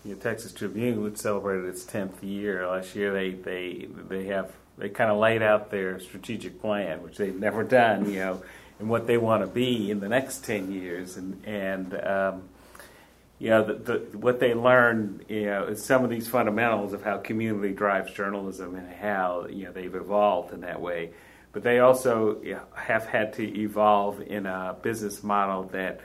[0.04, 4.88] the Texas Tribune, which celebrated its 10th year last year, they, they, they have they
[4.88, 8.42] kind of laid out their strategic plan, which they've never done, you know,
[8.80, 11.16] and what they want to be in the next 10 years.
[11.16, 12.42] And, and um,
[13.38, 17.02] you know, the, the, what they learn you know, is some of these fundamentals of
[17.02, 21.10] how community drives journalism and how, you know, they've evolved in that way
[21.52, 22.40] but they also
[22.74, 26.00] have had to evolve in a business model that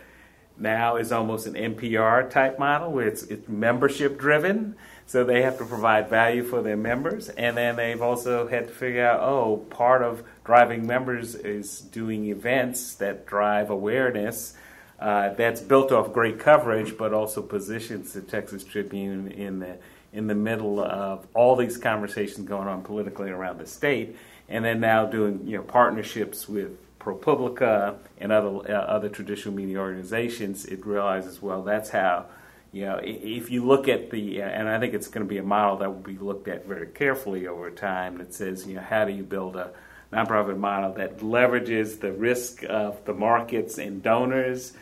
[0.57, 4.75] now is almost an NPR type model where it's, it's membership driven.
[5.05, 7.29] So they have to provide value for their members.
[7.29, 12.25] And then they've also had to figure out oh, part of driving members is doing
[12.25, 14.55] events that drive awareness.
[14.99, 19.77] Uh, that's built off great coverage, but also positions the Texas Tribune in the
[20.13, 24.15] in the middle of all these conversations going on politically around the state
[24.47, 29.77] and then now doing you know partnerships with ProPublica and other uh, other traditional media
[29.77, 32.25] organizations, it realizes well that's how
[32.71, 35.43] you know, if you look at the, and I think it's going to be a
[35.43, 39.05] model that will be looked at very carefully over time that says, you know, how
[39.05, 39.71] do you build a
[40.11, 44.73] nonprofit model that leverages the risk of the markets and donors,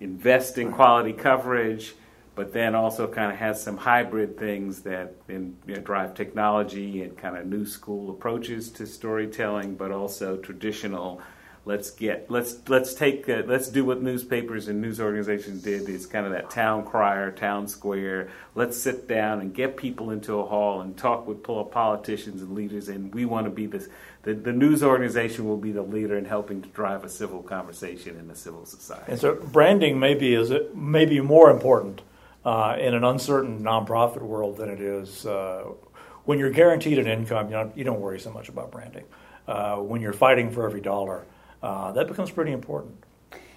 [0.00, 1.94] invest in quality coverage,
[2.34, 7.02] but then also kind of has some hybrid things that in, you know, drive technology
[7.02, 11.20] and kind of new school approaches to storytelling, but also traditional
[11.66, 15.88] let's get let's let's take uh, let's do what newspapers and news organizations did.
[15.88, 18.30] It's kind of that town crier town square.
[18.54, 22.88] Let's sit down and get people into a hall and talk with politicians and leaders
[22.88, 23.88] and we want to be this
[24.22, 28.16] the, the news organization will be the leader in helping to drive a civil conversation
[28.16, 29.12] in a civil society.
[29.12, 32.02] And so branding maybe is maybe more important
[32.44, 35.64] uh, in an uncertain nonprofit world than it is uh,
[36.24, 39.04] when you're guaranteed an income you don't, you don't worry so much about branding.
[39.48, 41.24] Uh, when you're fighting for every dollar
[41.62, 42.94] uh, that becomes pretty important.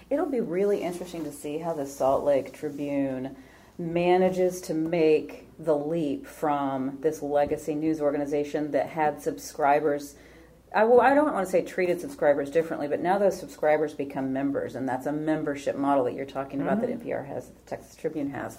[0.08, 3.36] It'll be really interesting to see how the Salt Lake Tribune
[3.78, 10.16] manages to make the leap from this legacy news organization that had subscribers.
[10.74, 14.32] I, well, I don't want to say treated subscribers differently, but now those subscribers become
[14.32, 16.98] members, and that's a membership model that you're talking about mm-hmm.
[16.98, 18.58] that NPR has, that the Texas Tribune has.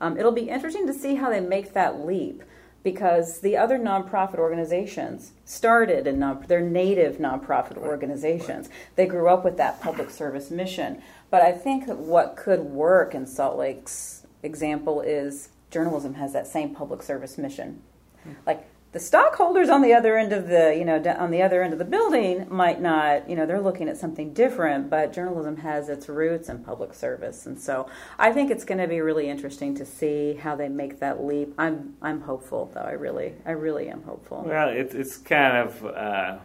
[0.00, 2.42] Um, it'll be interesting to see how they make that leap
[2.82, 8.68] because the other nonprofit organizations started in non, they're native nonprofit organizations.
[8.96, 11.02] They grew up with that public service mission.
[11.30, 16.74] But I think what could work in Salt Lake's example is journalism has that same
[16.74, 17.82] public service mission.
[18.24, 18.32] Hmm.
[18.46, 21.72] Like the stockholders on the other end of the you know on the other end
[21.72, 25.88] of the building might not you know they're looking at something different but journalism has
[25.88, 27.46] its roots in public service.
[27.46, 31.00] And so i think it's going to be really interesting to see how they make
[31.00, 31.54] that leap.
[31.58, 32.80] I'm i'm hopeful though.
[32.80, 34.44] I really i really am hopeful.
[34.46, 36.38] Well it's it's kind of uh,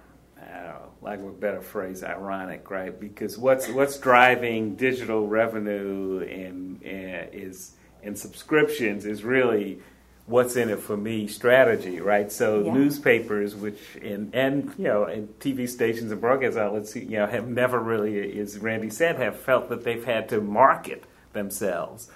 [1.02, 2.98] like a better phrase, ironic, right?
[2.98, 9.80] Because what's what's driving digital revenue in is in subscriptions is really
[10.28, 12.32] what's in it for me strategy, right?
[12.32, 12.74] So yeah.
[12.74, 17.48] newspapers, which in and you know, and TV stations and broadcast outlets, you know, have
[17.48, 22.10] never really, as Randy said, have felt that they've had to market themselves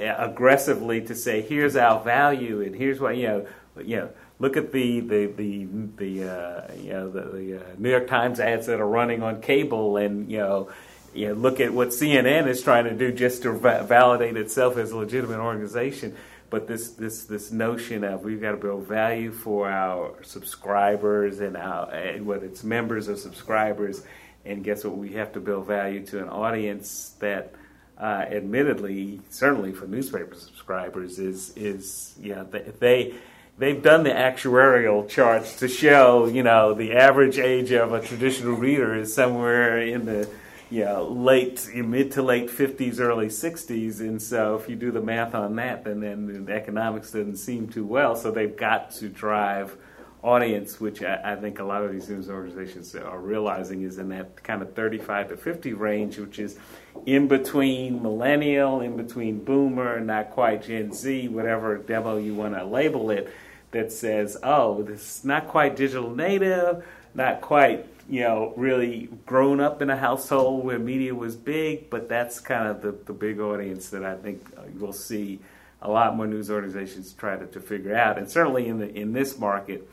[0.00, 3.46] aggressively to say, here's our value, and here's what you know,
[3.82, 4.10] you know.
[4.40, 8.38] Look at the the the, the uh, you know the, the uh, New York Times
[8.38, 10.70] ads that are running on cable, and you know
[11.14, 14.76] you know, look at what CNN is trying to do just to va- validate itself
[14.76, 16.14] as a legitimate organization
[16.50, 21.56] but this this this notion of we've got to build value for our subscribers and
[21.56, 24.02] our and whether it's members or subscribers,
[24.44, 24.96] and guess what?
[24.96, 27.54] We have to build value to an audience that.
[28.00, 33.14] Uh, admittedly, certainly for newspaper subscribers, is is they, they
[33.58, 38.52] they've done the actuarial charts to show you know the average age of a traditional
[38.52, 40.28] reader is somewhere in the
[40.70, 44.00] you know, late, mid to late 50s, early 60s.
[44.00, 47.68] And so if you do the math on that, then, then the economics doesn't seem
[47.68, 48.14] too well.
[48.16, 49.76] So they've got to drive
[50.22, 54.08] audience, which I, I, think a lot of these news organizations are realizing is in
[54.08, 56.58] that kind of 35 to 50 range, which is
[57.06, 62.64] in between millennial, in between boomer, not quite Gen Z, whatever demo you want to
[62.64, 63.32] label it,
[63.70, 69.60] that says, oh, this is not quite digital native, not quite you know, really grown
[69.60, 73.38] up in a household where media was big, but that's kind of the, the big
[73.38, 75.40] audience that I think uh, you'll see
[75.82, 78.18] a lot more news organizations try to, to figure out.
[78.18, 79.88] And certainly in the in this market,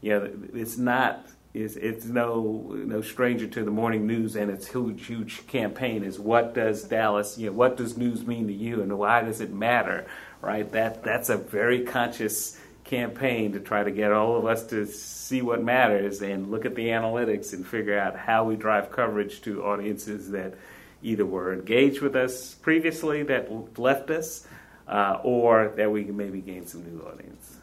[0.00, 4.68] you know, it's not it's, it's no no stranger to the morning news and its
[4.68, 8.82] huge huge campaign is what does Dallas you know what does news mean to you
[8.82, 10.06] and why does it matter
[10.40, 12.59] right that that's a very conscious
[12.90, 16.74] campaign to try to get all of us to see what matters and look at
[16.74, 20.54] the analytics and figure out how we drive coverage to audiences that
[21.00, 24.46] either were engaged with us previously that left us
[24.88, 27.58] uh, or that we can maybe gain some new audience.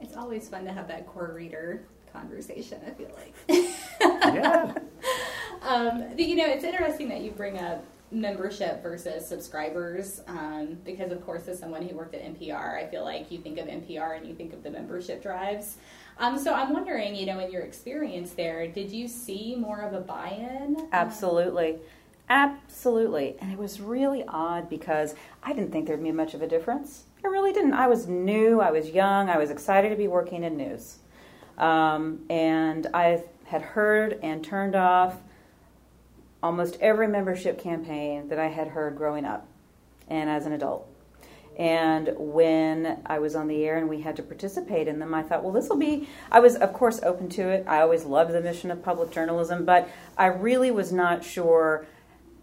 [0.00, 3.74] It's always fun to have that core reader conversation, I feel like.
[4.00, 4.74] yeah.
[5.62, 11.24] Um, you know, it's interesting that you bring up membership versus subscribers um, because of
[11.24, 14.26] course as someone who worked at npr i feel like you think of npr and
[14.26, 15.76] you think of the membership drives.
[16.18, 19.92] Um, so i'm wondering you know in your experience there did you see more of
[19.92, 20.88] a buy-in?
[20.92, 21.78] Absolutely.
[22.28, 23.36] Absolutely.
[23.40, 27.04] And it was really odd because i didn't think there'd be much of a difference.
[27.24, 27.74] I really didn't.
[27.74, 28.60] I was new.
[28.60, 29.28] I was young.
[29.28, 30.98] I was excited to be working in news.
[31.58, 35.16] Um, and i had heard and turned off
[36.46, 39.48] almost every membership campaign that I had heard growing up
[40.08, 40.88] and as an adult.
[41.58, 45.22] And when I was on the air and we had to participate in them, I
[45.22, 46.08] thought, well, this will be.
[46.30, 47.64] I was, of course, open to it.
[47.66, 51.86] I always loved the mission of public journalism, but I really was not sure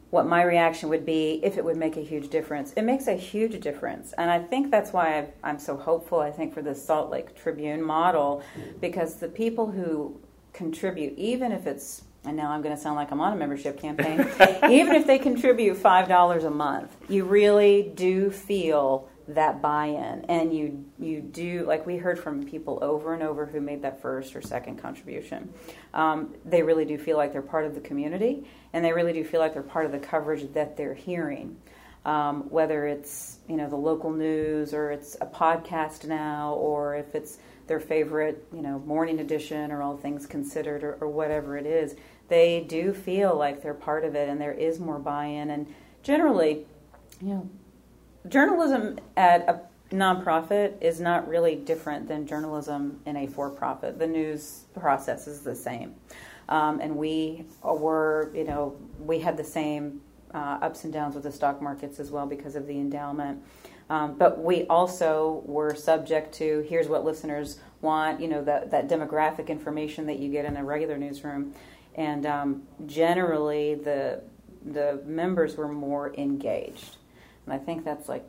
[0.10, 2.74] what my reaction would be if it would make a huge difference.
[2.74, 4.14] It makes a huge difference.
[4.18, 7.36] And I think that's why i am so hopeful, I think, for the Salt Lake
[7.36, 8.44] Tribune model,
[8.82, 10.20] because the people who
[10.52, 13.80] contribute, even if it's, and now I'm going to sound like I'm on a membership
[13.80, 14.20] campaign,
[14.72, 20.26] even if they contribute $5 a month, you really do feel that buy-in.
[20.28, 24.02] And you you do like we heard from people over and over who made that
[24.02, 25.54] first or second contribution.
[25.94, 29.24] Um, they really do feel like they're part of the community and they really do
[29.24, 31.58] feel like they're part of the coverage that they're hearing.
[32.06, 37.16] Um, whether it's you know the local news or it's a podcast now or if
[37.16, 41.66] it's their favorite you know morning edition or all things considered or, or whatever it
[41.66, 41.96] is
[42.28, 45.68] they do feel like they're part of it and there is more buy-in and
[46.02, 46.66] generally
[47.22, 47.50] you know
[48.28, 49.62] journalism at a
[49.94, 54.00] nonprofit is not really different than journalism in a for-profit.
[54.00, 55.96] The news process is the same,
[56.50, 60.02] um, and we were, you know, we had the same
[60.34, 63.44] uh, ups and downs with the stock markets as well because of the endowment.
[63.90, 68.88] Um, but we also were subject to here's what listeners want, you know, that, that
[68.88, 71.54] demographic information that you get in a regular newsroom.
[71.96, 74.22] And um, generally, the,
[74.66, 76.98] the members were more engaged.
[77.46, 78.26] And I think that's like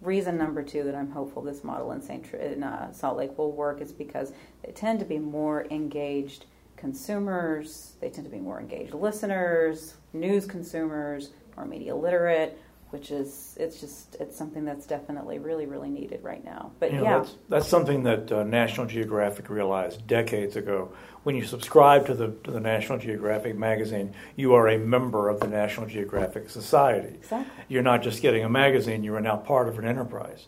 [0.00, 2.32] reason number two that I'm hopeful this model in St.
[2.34, 4.32] in uh, Salt Lake will work is because
[4.64, 6.46] they tend to be more engaged
[6.76, 12.58] consumers, they tend to be more engaged listeners, news consumers, more media literate,
[12.92, 16.72] which is it's just it's something that's definitely really really needed right now.
[16.78, 20.92] But you know, yeah, that's, that's something that uh, National Geographic realized decades ago.
[21.22, 25.40] When you subscribe to the to the National Geographic magazine, you are a member of
[25.40, 27.16] the National Geographic Society.
[27.16, 27.64] Exactly.
[27.68, 30.46] You're not just getting a magazine; you are now part of an enterprise,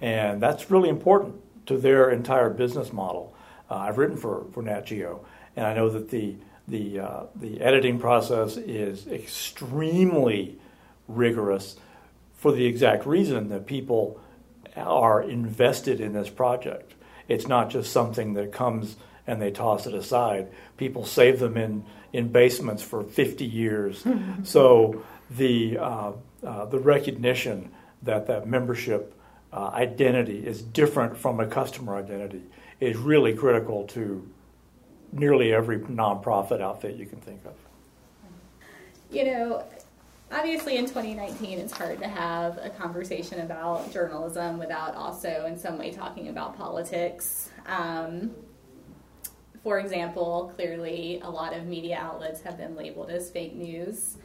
[0.00, 1.36] and that's really important
[1.66, 3.36] to their entire business model.
[3.70, 5.24] Uh, I've written for for Nat Geo,
[5.54, 6.34] and I know that the
[6.66, 10.58] the uh, the editing process is extremely
[11.06, 11.76] rigorous
[12.44, 14.20] for the exact reason that people
[14.76, 16.92] are invested in this project.
[17.26, 20.48] It's not just something that comes and they toss it aside.
[20.76, 24.04] People save them in, in basements for 50 years.
[24.42, 26.12] so the, uh,
[26.46, 27.70] uh, the recognition
[28.02, 29.18] that that membership
[29.50, 32.42] uh, identity is different from a customer identity
[32.78, 34.28] is really critical to
[35.12, 37.54] nearly every nonprofit outfit you can think of.
[39.10, 39.64] You know,
[40.32, 45.78] obviously in 2019 it's hard to have a conversation about journalism without also in some
[45.78, 47.50] way talking about politics.
[47.66, 48.32] Um,
[49.62, 54.16] for example clearly a lot of media outlets have been labeled as fake news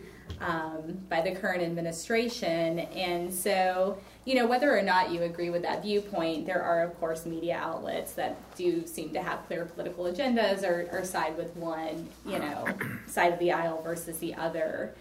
[0.42, 2.80] um, by the current administration.
[2.80, 7.00] And so you know whether or not you agree with that viewpoint there are of
[7.00, 11.56] course media outlets that do seem to have clear political agendas or, or side with
[11.56, 12.68] one you know
[13.08, 14.94] side of the aisle versus the other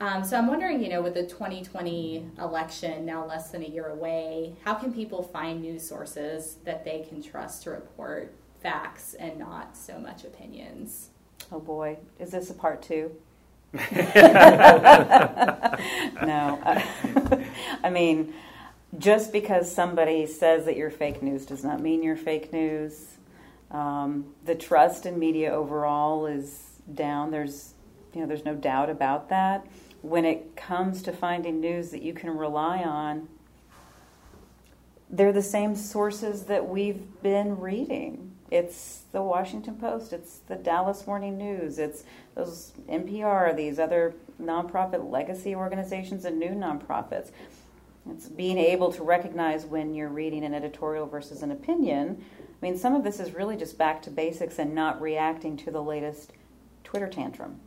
[0.00, 3.88] um, so I'm wondering, you know, with the 2020 election now less than a year
[3.88, 8.32] away, how can people find news sources that they can trust to report
[8.62, 11.10] facts and not so much opinions?
[11.50, 13.10] Oh boy, is this a part two?
[13.72, 13.80] no,
[17.82, 18.32] I mean,
[18.98, 23.16] just because somebody says that you're fake news does not mean you're fake news.
[23.72, 27.32] Um, the trust in media overall is down.
[27.32, 27.74] There's,
[28.14, 29.66] you know, there's no doubt about that
[30.02, 33.28] when it comes to finding news that you can rely on,
[35.10, 38.32] they're the same sources that we've been reading.
[38.50, 45.10] It's the Washington Post, it's the Dallas Morning News, it's those NPR, these other nonprofit
[45.10, 47.30] legacy organizations and new nonprofits.
[48.10, 52.24] It's being able to recognize when you're reading an editorial versus an opinion.
[52.40, 55.70] I mean, some of this is really just back to basics and not reacting to
[55.70, 56.32] the latest
[56.84, 57.60] Twitter tantrum.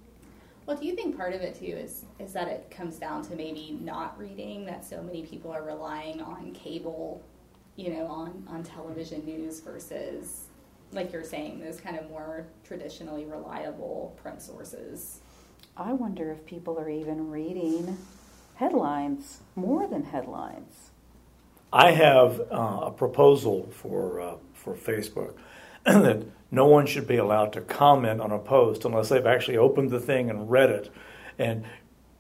[0.71, 3.35] Well, do you think part of it too is is that it comes down to
[3.35, 7.21] maybe not reading that so many people are relying on cable,
[7.75, 10.45] you know, on on television news versus
[10.93, 15.19] like you're saying those kind of more traditionally reliable print sources.
[15.75, 17.97] I wonder if people are even reading
[18.55, 20.91] headlines more than headlines.
[21.73, 25.33] I have uh, a proposal for uh, for Facebook
[25.85, 29.89] that no one should be allowed to comment on a post unless they've actually opened
[29.89, 30.91] the thing and read it,
[31.39, 31.65] and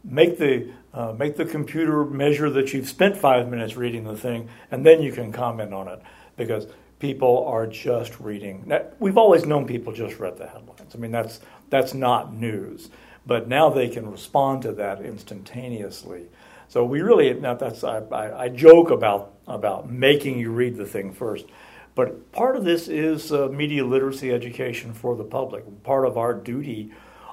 [0.03, 4.49] make the uh, make the computer measure that you've spent five minutes reading the thing,
[4.71, 6.01] and then you can comment on it
[6.37, 6.67] because
[6.99, 8.63] people are just reading.
[8.65, 10.95] Now, we've always known people just read the headlines.
[10.95, 11.39] I mean that's
[11.69, 12.89] that's not news,
[13.25, 16.25] but now they can respond to that instantaneously.
[16.67, 20.85] So we really now that's I, I, I joke about about making you read the
[20.85, 21.45] thing first
[22.01, 25.83] but part of this is uh, media literacy education for the public.
[25.83, 26.91] Part of our duty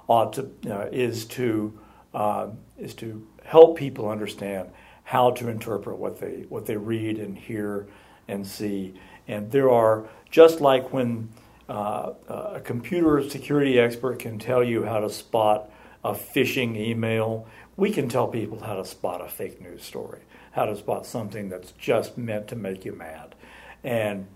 [0.09, 1.73] ought to uh, is to
[2.13, 4.69] uh, is to help people understand
[5.05, 7.87] how to interpret what they what they read and hear
[8.29, 8.93] and see.
[9.27, 11.31] And there are just like when
[11.71, 15.71] uh, a computer security expert can tell you how to spot
[16.05, 17.47] a phishing email,
[17.79, 20.21] we can tell people how to spot a fake news story,
[20.53, 23.35] how to spot something that's just meant to make you mad,
[23.83, 24.27] and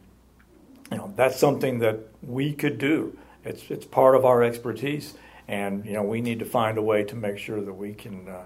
[0.93, 3.17] you know that's something that we could do.
[3.45, 5.15] It's it's part of our expertise,
[5.49, 8.29] and you know we need to find a way to make sure that we can.
[8.29, 8.45] Uh,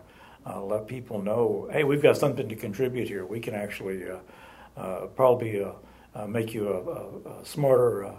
[0.48, 3.26] uh, let people know, hey, we've got something to contribute here.
[3.26, 4.18] We can actually uh,
[4.76, 5.72] uh probably uh,
[6.14, 8.14] uh, make you a, a, a smarter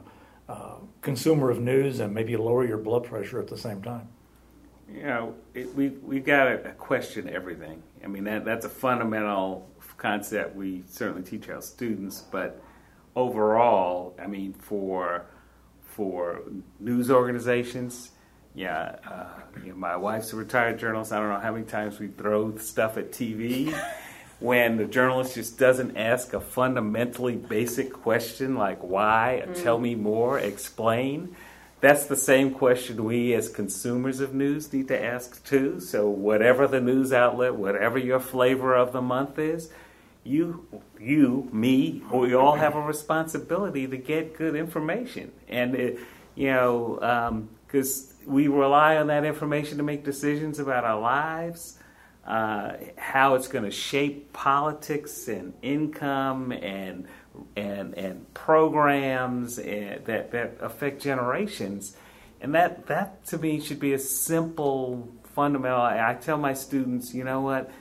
[1.02, 4.10] consumer of news and maybe lower your blood pressure at the same time.
[4.90, 7.82] You know, it, we we got to question everything.
[8.04, 12.62] I mean, that that's a fundamental concept we certainly teach our students, but
[13.18, 15.26] overall, I mean, for
[15.82, 16.44] for
[16.80, 18.12] news organizations,
[18.54, 19.26] yeah, uh,
[19.64, 21.12] you know, my wife's a retired journalist.
[21.12, 23.76] I don't know how many times we throw stuff at TV
[24.40, 29.64] when the journalist just doesn't ask a fundamentally basic question like why, mm.
[29.64, 31.36] tell me more, explain.
[31.82, 35.80] That's the same question we as consumers of news need to ask too.
[35.80, 39.72] So, whatever the news outlet, whatever your flavor of the month is,
[40.28, 40.68] you,
[41.00, 45.32] you, me, we all have a responsibility to get good information.
[45.48, 46.00] And, it,
[46.36, 51.80] you know, because um, we rely on that information to make decisions about our lives,
[52.26, 57.08] uh, how it's going to shape politics and income and
[57.56, 61.96] and and programs and, that that affect generations,
[62.42, 65.82] and that that to me should be a simple fundamental.
[65.82, 67.72] I tell my students, you know what.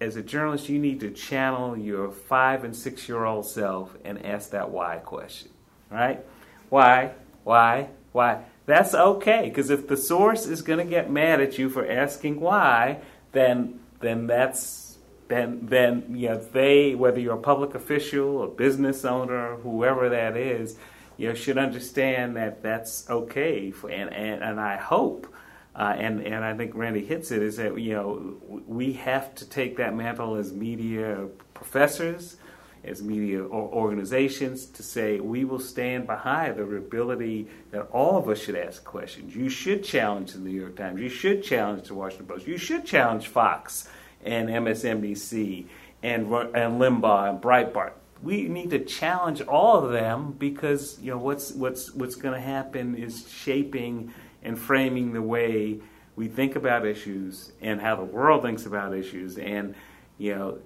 [0.00, 4.24] As a journalist, you need to channel your five and six year old self and
[4.24, 5.50] ask that why question.
[5.90, 6.24] Right?
[6.68, 7.12] Why?
[7.44, 7.88] Why?
[8.12, 8.44] Why?
[8.66, 12.40] That's okay, because if the source is going to get mad at you for asking
[12.40, 12.98] why,
[13.32, 19.04] then then that's then then you know they whether you're a public official, a business
[19.04, 20.76] owner, whoever that is,
[21.16, 23.70] you know, should understand that that's okay.
[23.70, 25.32] For, and, and and I hope.
[25.76, 29.48] Uh, and and I think Randy hits it is that you know we have to
[29.48, 32.38] take that mantle as media professors,
[32.82, 38.40] as media organizations to say we will stand behind the ability that all of us
[38.40, 39.36] should ask questions.
[39.36, 40.98] You should challenge the New York Times.
[40.98, 42.46] You should challenge the Washington Post.
[42.46, 43.86] You should challenge Fox
[44.24, 45.66] and MSNBC
[46.02, 47.92] and, and Limbaugh and Breitbart.
[48.22, 52.40] We need to challenge all of them because you know what's what's what's going to
[52.40, 54.14] happen is shaping
[54.46, 55.78] and framing the way
[56.14, 59.36] we think about issues and how the world thinks about issues.
[59.36, 59.74] And
[60.16, 60.58] you know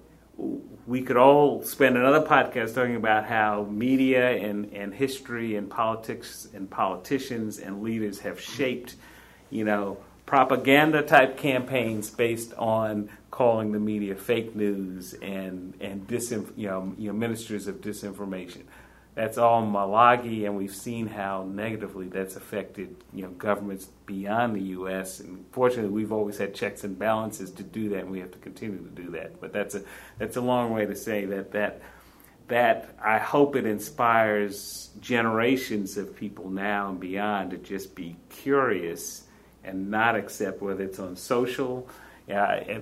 [0.86, 6.48] we could all spend another podcast talking about how media and, and history and politics
[6.54, 8.96] and politicians and leaders have shaped,
[9.50, 16.52] you know, propaganda type campaigns based on calling the media fake news and and disinf-
[16.56, 18.62] you know, you know ministers of disinformation
[19.20, 24.62] that's all malarkey, and we've seen how negatively that's affected you know governments beyond the
[24.78, 25.20] U.S.
[25.20, 28.38] And fortunately, we've always had checks and balances to do that, and we have to
[28.38, 29.38] continue to do that.
[29.38, 29.82] But that's a
[30.16, 31.82] that's a long way to say that that
[32.48, 39.24] that I hope it inspires generations of people now and beyond to just be curious
[39.62, 41.86] and not accept whether it's on social.
[42.26, 42.78] Yeah,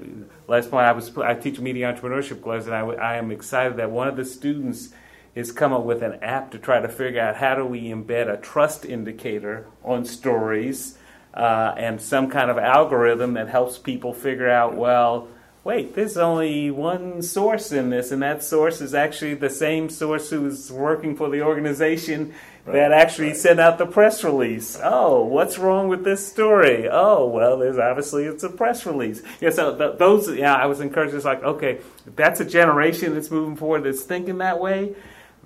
[0.47, 3.91] last point I was I teach media entrepreneurship class, and I, I am excited that
[3.91, 4.91] one of the students
[5.35, 8.33] is come up with an app to try to figure out how do we embed
[8.33, 10.99] a trust indicator on stories
[11.35, 15.29] uh, and some kind of algorithm that helps people figure out, well,
[15.65, 20.31] wait, there's only one source in this, and that source is actually the same source
[20.31, 22.33] who's working for the organization
[22.65, 22.73] right.
[22.73, 23.37] that actually right.
[23.37, 24.81] sent out the press release.
[24.83, 26.89] Oh, what's wrong with this story?
[26.91, 29.23] Oh, well, there's obviously it's a press release.
[29.41, 31.15] Yeah, so th- those, yeah, I was encouraged.
[31.15, 31.81] It's like, okay,
[32.17, 34.95] that's a generation that's moving forward that's thinking that way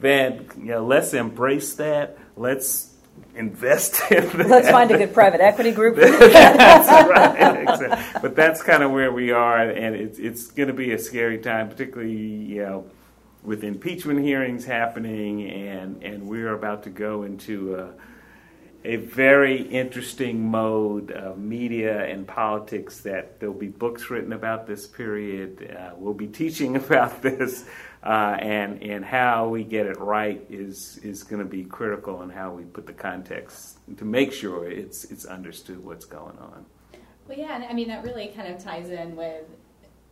[0.03, 2.19] then you know, let's embrace that.
[2.37, 2.93] Let's
[3.35, 4.49] invest in that.
[4.49, 5.97] Let's find a good private equity group.
[5.97, 7.63] that's right.
[7.63, 8.21] Exactly.
[8.21, 11.39] But that's kind of where we are, and it's it's going to be a scary
[11.39, 12.91] time, particularly you know
[13.43, 17.93] with impeachment hearings happening, and and we're about to go into a,
[18.85, 23.01] a very interesting mode of media and politics.
[23.01, 25.77] That there'll be books written about this period.
[25.77, 27.65] Uh, we'll be teaching about this
[28.03, 32.31] uh, and and how we get it right is is going to be critical in
[32.31, 36.67] how we put the context to make sure it's it's understood what's going on.
[37.29, 39.45] Well, yeah, and I mean that really kind of ties in with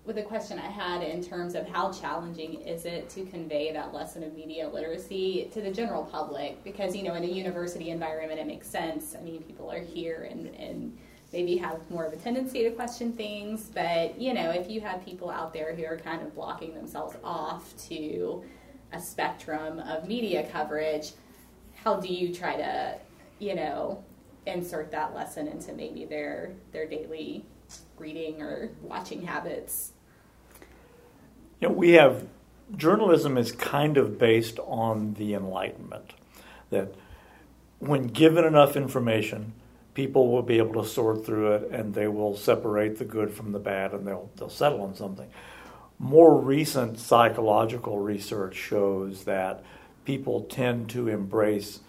[0.05, 3.93] with a question I had in terms of how challenging is it to convey that
[3.93, 6.63] lesson of media literacy to the general public?
[6.65, 9.17] Because you know, in a university environment, it makes sense.
[9.19, 10.97] I mean, people are here and and
[11.33, 13.71] maybe have more of a tendency to question things.
[13.73, 17.17] But, you know, if you have people out there who are kind of blocking themselves
[17.23, 18.45] off to
[18.93, 21.13] a spectrum of media coverage,
[21.75, 22.99] how do you try to,
[23.39, 24.03] you know,
[24.47, 27.45] insert that lesson into maybe their their daily
[27.99, 29.93] reading or watching habits?
[31.61, 32.27] You know, we have
[32.77, 36.13] journalism is kind of based on the Enlightenment
[36.71, 36.95] that
[37.79, 39.53] when given enough information,
[39.95, 43.53] people will be able to sort through it and they will separate the good from
[43.53, 45.29] the bad and they'll they'll settle on something.
[45.99, 49.63] More recent psychological research shows that
[50.05, 51.81] people tend to embrace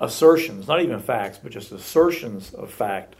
[0.00, 3.16] assertions, not even facts, but just assertions of fact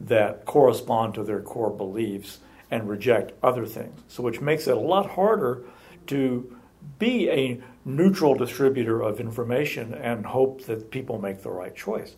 [0.00, 2.38] that correspond to their core beliefs
[2.70, 4.00] and reject other things.
[4.08, 5.62] So which makes it a lot harder
[6.08, 6.56] to
[6.98, 12.16] be a neutral distributor of information and hope that people make the right choice.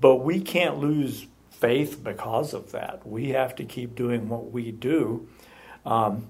[0.00, 3.06] But we can't lose faith because of that.
[3.06, 5.28] We have to keep doing what we do.
[5.84, 6.28] Um,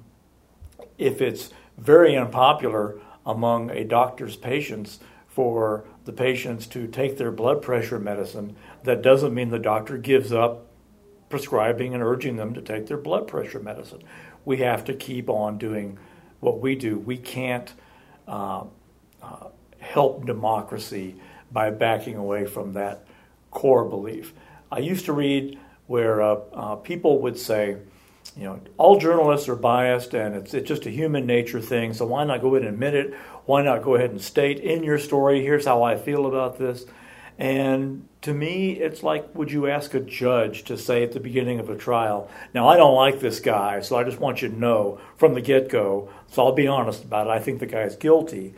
[0.96, 7.60] if it's very unpopular among a doctor's patients for the patients to take their blood
[7.60, 10.66] pressure medicine, that doesn't mean the doctor gives up
[11.28, 14.02] prescribing and urging them to take their blood pressure medicine.
[14.44, 15.98] We have to keep on doing
[16.40, 16.98] what we do.
[16.98, 17.72] We can't
[18.26, 18.64] uh,
[19.22, 19.48] uh,
[19.78, 21.16] help democracy
[21.52, 23.04] by backing away from that
[23.58, 24.32] core belief.
[24.70, 27.76] I used to read where uh, uh, people would say,
[28.36, 32.06] you know, all journalists are biased and it's, it's just a human nature thing, so
[32.06, 33.14] why not go ahead and admit it?
[33.46, 36.84] Why not go ahead and state in your story, here's how I feel about this?
[37.36, 41.58] And to me, it's like would you ask a judge to say at the beginning
[41.58, 44.56] of a trial, now I don't like this guy, so I just want you to
[44.56, 47.82] know from the get go, so I'll be honest about it, I think the guy
[47.82, 48.54] is guilty.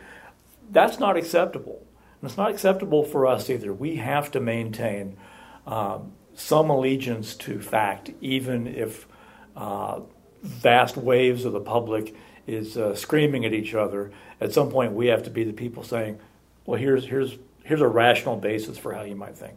[0.69, 1.81] That's not acceptable.
[2.21, 3.73] And it's not acceptable for us either.
[3.73, 5.17] We have to maintain
[5.65, 9.07] um, some allegiance to fact, even if
[9.55, 10.01] uh,
[10.43, 12.15] vast waves of the public
[12.47, 14.11] is uh, screaming at each other.
[14.39, 16.19] At some point, we have to be the people saying,
[16.65, 19.55] well, here's, here's here's a rational basis for how you might think.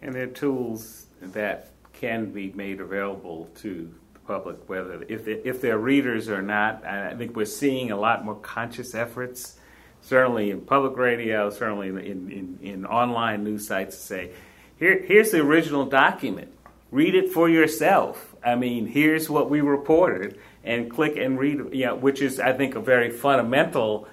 [0.00, 5.34] And there are tools that can be made available to the public, whether if they,
[5.44, 6.84] if they're readers or not.
[6.84, 9.58] I think we're seeing a lot more conscious efforts,
[10.02, 14.30] certainly in public radio, certainly in, in, in online news sites, to say,
[14.78, 16.52] here, here's the original document.
[16.90, 18.34] Read it for yourself.
[18.44, 21.58] I mean, here's what we reported, and click and read.
[21.72, 24.08] You know, which is, I think, a very fundamental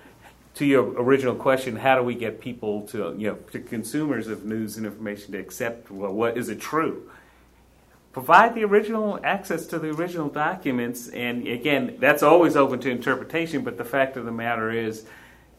[0.56, 4.46] to your original question, how do we get people to, you know, to consumers of
[4.46, 7.10] news and information to accept well, what is it true?
[8.12, 13.64] Provide the original access to the original documents, and again, that's always open to interpretation.
[13.64, 15.06] But the fact of the matter is,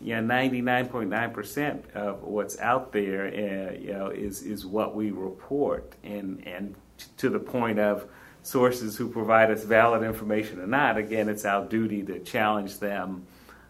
[0.03, 5.95] you know, 99.9% of what's out there, uh, you know, is is what we report,
[6.03, 6.75] and and
[7.19, 8.07] to the point of
[8.43, 10.97] sources who provide us valid information or not.
[10.97, 13.27] Again, it's our duty to challenge them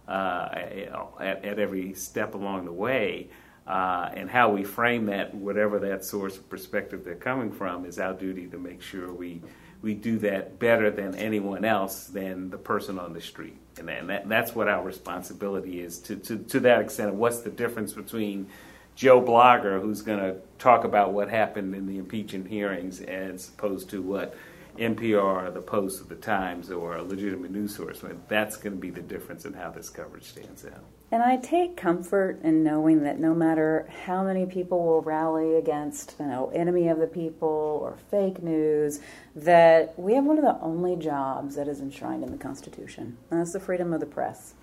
[0.06, 0.48] uh,
[1.20, 3.30] at, at, every step along the way.
[3.66, 7.98] Uh, and how we frame that, whatever that source of perspective they're coming from, is
[7.98, 9.40] our duty to make sure we
[9.82, 13.56] we do that better than anyone else than the person on the street.
[13.78, 17.14] And, that, that's what our responsibility is to, to, to that extent.
[17.14, 18.46] What's the difference between
[18.94, 23.88] Joe Blogger, who's going to talk about what happened in the impeachment hearings, as opposed
[23.90, 24.36] to what
[24.78, 28.02] NPR, the Post, or the Times, or a legitimate news source.
[28.28, 30.84] that's going to be the difference in how this coverage stands out.
[31.12, 36.14] And I take comfort in knowing that no matter how many people will rally against,
[36.20, 39.00] you know, enemy of the people or fake news,
[39.34, 43.16] that we have one of the only jobs that is enshrined in the Constitution.
[43.30, 44.54] And that's the freedom of the press.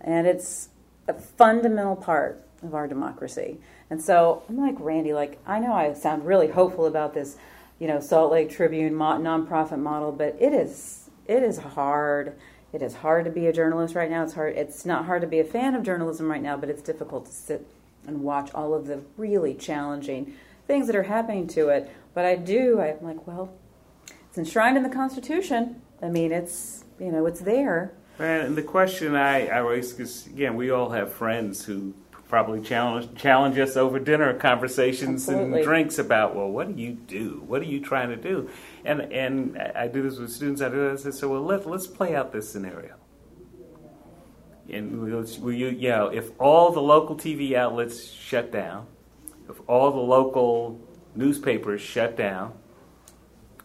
[0.00, 0.68] And it's
[1.08, 3.58] a fundamental part of our democracy.
[3.90, 7.36] And so I'm like Randy, like I know I sound really hopeful about this
[7.78, 12.36] you know Salt Lake Tribune nonprofit model, but it is it is hard.
[12.72, 14.22] It is hard to be a journalist right now.
[14.22, 14.56] It's hard.
[14.56, 17.32] It's not hard to be a fan of journalism right now, but it's difficult to
[17.32, 17.66] sit
[18.06, 20.34] and watch all of the really challenging
[20.66, 21.90] things that are happening to it.
[22.14, 22.80] But I do.
[22.80, 23.52] I'm like, well,
[24.28, 25.80] it's enshrined in the Constitution.
[26.02, 27.92] I mean, it's you know, it's there.
[28.18, 31.94] And the question I, I raise, because again, we all have friends who
[32.28, 35.58] probably challenge challenge us over dinner conversations Absolutely.
[35.58, 37.42] and drinks about well what do you do?
[37.46, 38.50] What are you trying to do?
[38.84, 40.60] And and I do this with students.
[40.60, 41.06] I do this.
[41.06, 42.94] I say well let let's play out this scenario.
[44.68, 48.86] And will you you know if all the local TV outlets shut down
[49.48, 50.80] if all the local
[51.14, 52.52] newspapers shut down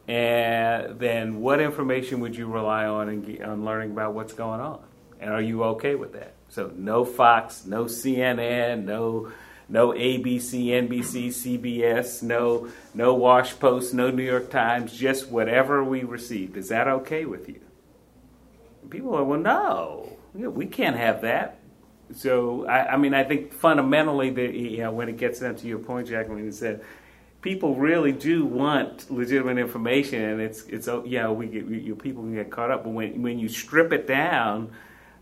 [0.08, 4.82] and then what information would you rely on in, on learning about what's going on
[5.22, 9.32] and are you okay with that so no Fox, no CNN, no
[9.70, 16.04] no ABC, NBC, CBS, no no Wash Post, no New York Times, just whatever we
[16.04, 16.58] received.
[16.58, 17.62] Is that okay with you?
[18.82, 21.60] And people are, well, no, we can't have that.
[22.14, 25.68] So I, I mean, I think fundamentally, the, you know, when it gets down to
[25.68, 26.84] your point, Jacqueline, you said
[27.42, 31.96] people really do want legitimate information, and it's it's oh, you know we get you,
[31.96, 32.84] people can get caught up.
[32.84, 34.74] But when when you strip it down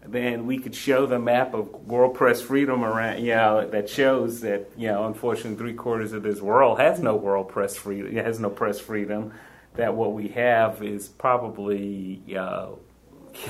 [0.05, 4.41] then we could show the map of world press freedom around, you know, that shows
[4.41, 8.39] that, you know, unfortunately, three quarters of this world has no world press freedom, has
[8.39, 9.33] no press freedom.
[9.75, 12.69] That what we have is probably, uh,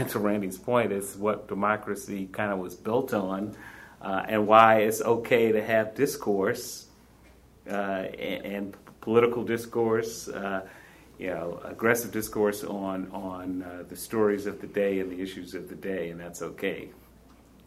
[0.10, 3.56] to Randy's point, is what democracy kind of was built on,
[4.02, 6.88] uh, and why it's okay to have discourse
[7.68, 10.28] uh, and, and, political discourse.
[11.20, 15.54] You know, aggressive discourse on on uh, the stories of the day and the issues
[15.54, 16.90] of the day, and that's okay.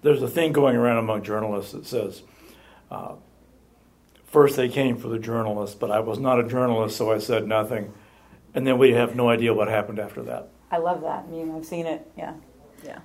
[0.01, 2.23] There's a thing going around among journalists that says,
[2.91, 3.13] uh,
[4.25, 7.47] first they came for the journalist, but I was not a journalist, so I said
[7.47, 7.93] nothing,
[8.55, 10.49] and then we have no idea what happened after that.
[10.71, 11.25] I love that.
[11.25, 12.11] I mean, I've seen it.
[12.17, 12.33] Yeah,
[12.83, 13.01] yeah.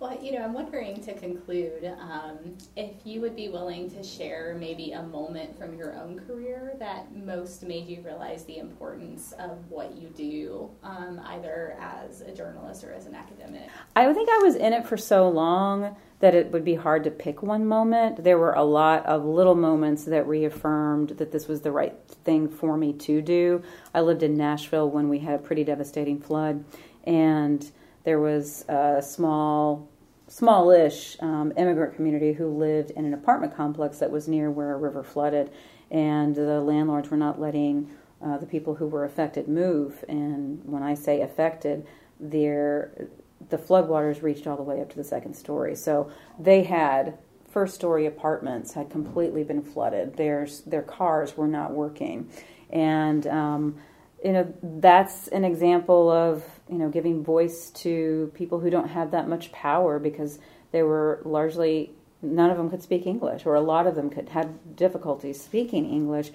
[0.00, 4.56] Well, you know, I'm wondering to conclude um, if you would be willing to share
[4.58, 9.58] maybe a moment from your own career that most made you realize the importance of
[9.68, 13.68] what you do, um, either as a journalist or as an academic.
[13.94, 17.10] I think I was in it for so long that it would be hard to
[17.10, 18.24] pick one moment.
[18.24, 21.94] There were a lot of little moments that reaffirmed that this was the right
[22.24, 23.62] thing for me to do.
[23.92, 26.64] I lived in Nashville when we had a pretty devastating flood,
[27.04, 27.70] and
[28.04, 29.89] there was a small
[30.30, 34.76] smallish um, immigrant community who lived in an apartment complex that was near where a
[34.76, 35.50] river flooded,
[35.90, 37.90] and the landlords were not letting
[38.24, 40.04] uh, the people who were affected move.
[40.08, 41.86] And when I say affected,
[42.20, 43.08] their
[43.48, 45.74] the floodwaters reached all the way up to the second story.
[45.74, 47.18] So they had
[47.48, 50.16] first story apartments had completely been flooded.
[50.16, 52.30] Their their cars were not working,
[52.70, 53.76] and um,
[54.24, 59.10] you know that's an example of you know giving voice to people who don't have
[59.12, 60.38] that much power because
[60.72, 61.90] they were largely
[62.22, 65.90] none of them could speak English or a lot of them could had difficulties speaking
[65.90, 66.30] English.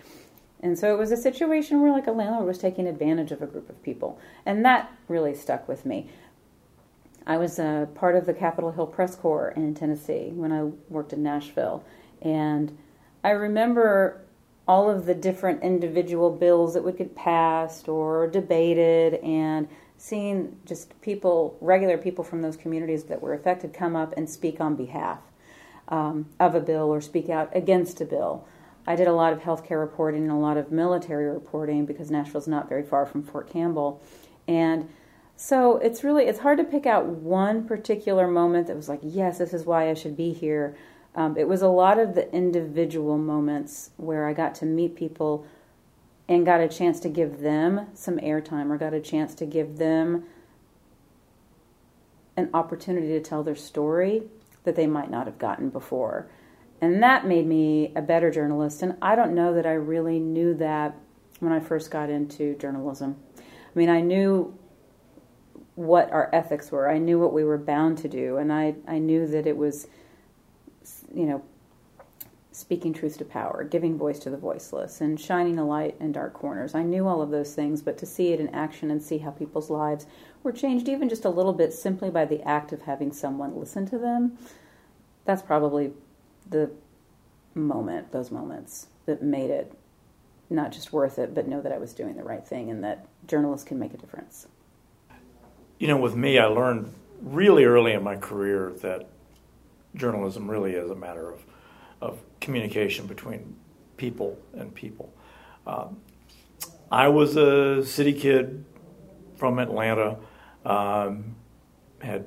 [0.62, 3.46] And so it was a situation where like a landlord was taking advantage of a
[3.46, 4.20] group of people.
[4.46, 6.10] And that really stuck with me.
[7.28, 11.14] I was a part of the Capitol Hill Press Corps in Tennessee when I worked
[11.14, 11.84] in Nashville.
[12.22, 12.78] And
[13.24, 14.24] I remember
[14.68, 20.99] all of the different individual bills that would get passed or debated and seeing just
[21.01, 25.20] people, regular people from those communities that were affected, come up and speak on behalf
[25.88, 28.45] um, of a bill or speak out against a bill.
[28.88, 32.47] I did a lot of healthcare reporting and a lot of military reporting because Nashville's
[32.47, 34.01] not very far from Fort Campbell.
[34.47, 34.89] And
[35.36, 39.39] so it's really it's hard to pick out one particular moment that was like, yes,
[39.39, 40.76] this is why I should be here.
[41.16, 45.45] Um, it was a lot of the individual moments where I got to meet people
[46.28, 49.78] and got a chance to give them some airtime or got a chance to give
[49.78, 50.26] them
[52.36, 54.24] an opportunity to tell their story
[54.63, 56.28] that they might not have gotten before.
[56.82, 58.82] And that made me a better journalist.
[58.82, 60.95] And I don't know that I really knew that
[61.39, 63.16] when I first got into journalism.
[63.38, 63.41] I
[63.80, 64.57] mean, I knew
[65.76, 68.97] what our ethics were, I knew what we were bound to do, and I, I
[68.97, 69.88] knew that it was
[71.16, 71.43] you know,
[72.51, 76.34] speaking truth to power, giving voice to the voiceless, and shining a light in dark
[76.34, 76.76] corners.
[76.76, 79.32] I knew all of those things, but to see it in action and see how
[79.32, 80.05] people's lives
[80.43, 83.86] were changed even just a little bit simply by the act of having someone listen
[83.88, 84.38] to them,
[85.26, 85.91] that's probably
[86.49, 86.72] the
[87.55, 89.74] moment, those moments that made it
[90.49, 93.07] not just worth it, but know that I was doing the right thing and that
[93.28, 94.47] journalists can make a difference.
[95.80, 99.09] You know, with me, I learned really early in my career that
[99.96, 101.43] journalism really is a matter of,
[102.02, 103.56] of communication between
[103.98, 105.14] people and people.
[105.66, 105.98] Um,
[106.91, 108.64] I was a city kid
[109.38, 110.18] from Atlanta,
[110.66, 111.36] um,
[112.00, 112.26] had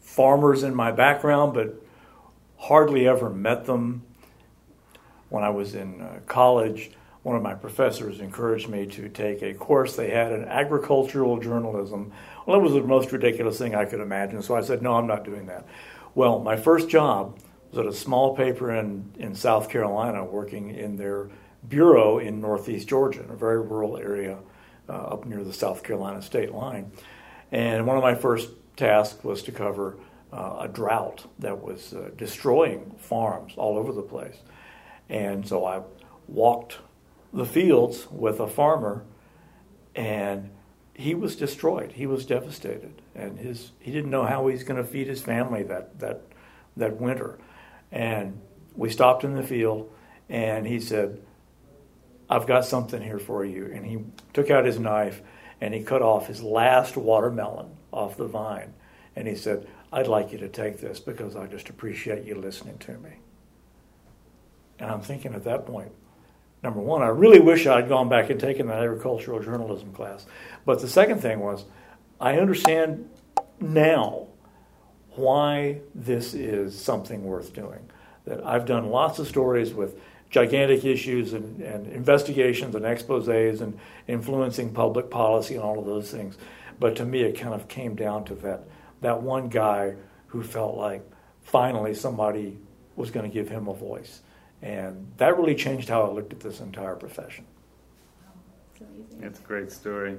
[0.00, 1.74] farmers in my background, but
[2.58, 4.02] hardly ever met them.
[5.28, 6.90] When I was in uh, college,
[7.22, 12.12] one of my professors encouraged me to take a course they had in agricultural journalism.
[12.44, 15.06] Well, that was the most ridiculous thing I could imagine, so I said, No, I'm
[15.06, 15.64] not doing that.
[16.14, 17.38] Well, my first job
[17.70, 21.30] was at a small paper in, in South Carolina working in their
[21.66, 24.38] bureau in northeast Georgia, in a very rural area
[24.90, 26.92] uh, up near the South Carolina state line.
[27.50, 29.96] And one of my first tasks was to cover
[30.32, 34.36] uh, a drought that was uh, destroying farms all over the place.
[35.08, 35.82] And so I
[36.28, 36.78] walked
[37.32, 39.04] the fields with a farmer,
[39.94, 40.50] and
[40.92, 41.92] he was destroyed.
[41.92, 45.62] He was devastated and his he didn't know how he's going to feed his family
[45.64, 46.22] that that
[46.76, 47.38] that winter.
[47.90, 48.40] And
[48.74, 49.92] we stopped in the field,
[50.28, 51.20] and he said,
[52.32, 53.66] I've got something here for you.
[53.66, 53.98] And he
[54.32, 55.20] took out his knife
[55.60, 58.72] and he cut off his last watermelon off the vine.
[59.14, 62.78] And he said, I'd like you to take this because I just appreciate you listening
[62.78, 63.10] to me.
[64.78, 65.92] And I'm thinking at that point,
[66.62, 70.24] number one, I really wish I'd gone back and taken that agricultural journalism class.
[70.64, 71.66] But the second thing was,
[72.22, 73.10] I understand
[73.60, 74.28] now
[75.16, 77.80] why this is something worth doing.
[78.26, 80.00] That I've done lots of stories with
[80.30, 86.12] gigantic issues and, and investigations and exposes and influencing public policy and all of those
[86.12, 86.38] things.
[86.78, 88.62] But to me, it kind of came down to that
[89.00, 89.96] that one guy
[90.28, 91.02] who felt like
[91.42, 92.56] finally somebody
[92.94, 94.20] was going to give him a voice.
[94.62, 97.44] And that really changed how I looked at this entire profession.
[99.20, 100.18] It's a great story.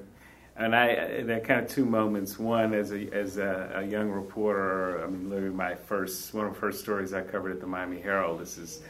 [0.56, 2.38] And I, there are kind of two moments.
[2.38, 6.54] One, as a as a, a, young reporter, I mean, literally my first one of
[6.54, 8.40] the first stories I covered at the Miami Herald.
[8.40, 8.82] This is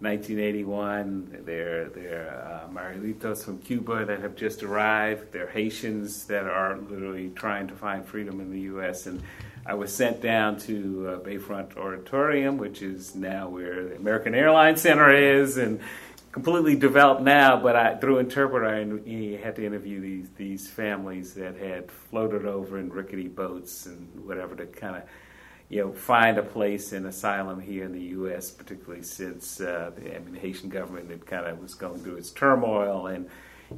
[0.00, 1.42] 1981.
[1.44, 5.32] They're they're uh, Marielitos from Cuba that have just arrived.
[5.32, 9.06] They're Haitians that are literally trying to find freedom in the U.S.
[9.06, 9.20] And
[9.66, 14.82] I was sent down to uh, Bayfront Auditorium, which is now where the American Airlines
[14.82, 15.80] Center is, and
[16.38, 17.60] completely developed now.
[17.60, 18.78] But I, through interpreter, I
[19.42, 24.54] had to interview these these families that had floated over in rickety boats and whatever
[24.56, 25.02] to kind of
[25.68, 30.16] you know, find a place in asylum here in the U.S., particularly since uh, the,
[30.16, 33.28] I mean, the Haitian government had kind of was going through its turmoil, and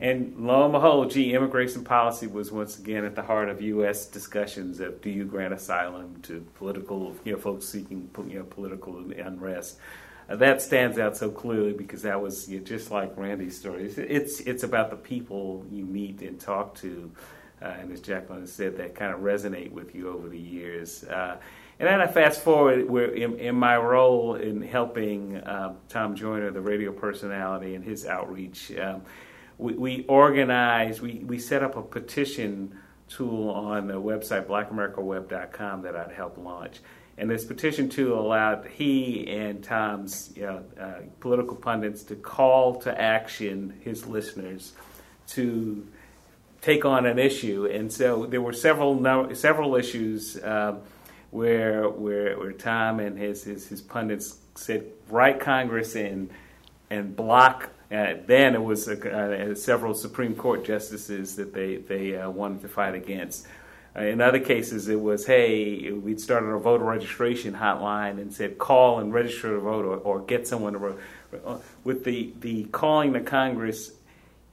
[0.00, 4.06] and lo and behold, gee, immigration policy was once again at the heart of U.S.
[4.06, 8.96] discussions of do you grant asylum to political, you know, folks seeking you know political
[9.11, 9.78] unrest.
[10.31, 13.85] Uh, that stands out so clearly because that was just like Randy's story.
[13.85, 17.11] It's, it's, it's about the people you meet and talk to,
[17.61, 21.05] uh, and as Jacqueline said, that kind of resonate with you over the years.
[21.05, 21.37] Uh,
[21.81, 26.51] and then I fast forward where in, in my role in helping uh, Tom Joyner,
[26.51, 29.03] the radio personality, and his outreach, um,
[29.59, 32.78] we, we organized, we, we set up a petition
[33.09, 36.81] tool on the website blackamericaweb.com that I'd help launch.
[37.18, 42.76] And this petition tool allowed he and Tom's you know, uh, political pundits to call
[42.82, 44.72] to action his listeners
[45.28, 45.86] to
[46.62, 47.66] take on an issue.
[47.66, 50.36] And so there were several several issues.
[50.36, 50.76] Uh,
[51.30, 56.30] where where where Tom and his his, his pundits said write Congress and
[56.90, 57.70] and block.
[57.90, 62.68] Uh, then it was uh, several Supreme Court justices that they they uh, wanted to
[62.68, 63.46] fight against.
[63.97, 68.59] Uh, in other cases, it was hey, we'd started a voter registration hotline and said
[68.59, 71.01] call and register to vote or, or get someone to vote.
[71.45, 73.93] Uh, with the the calling to Congress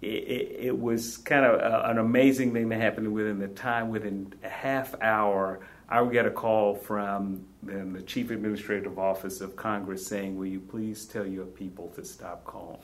[0.02, 4.34] it, it, was kind of a, an amazing thing that happened within the time, within
[4.44, 5.60] a half hour.
[5.90, 10.60] I would get a call from the Chief Administrative Office of Congress saying, Will you
[10.60, 12.80] please tell your people to stop calling?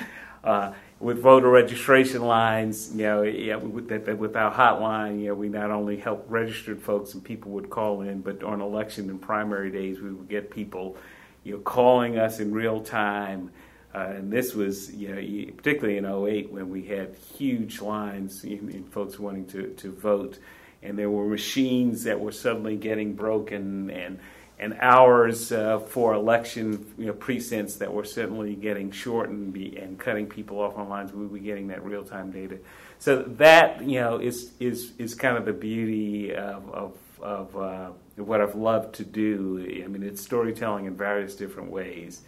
[0.46, 5.34] Uh, with voter registration lines, you know, yeah, with, that, with our hotline, you know,
[5.34, 9.20] we not only help registered folks and people would call in, but on election and
[9.20, 10.96] primary days, we would get people,
[11.44, 13.50] you know, calling us in real time.
[13.94, 18.70] Uh, and this was, you know, particularly in 08 when we had huge lines in,
[18.70, 20.38] in folks wanting to, to vote
[20.82, 24.18] and there were machines that were suddenly getting broken and
[24.58, 30.26] and hours uh, for election you know, precincts that were certainly getting shortened and cutting
[30.26, 31.12] people off on lines.
[31.12, 32.58] We were getting that real time data.
[32.98, 37.90] So that you know is is is kind of the beauty of of, of uh,
[38.16, 39.82] what I've loved to do.
[39.84, 42.22] I mean, it's storytelling in various different ways.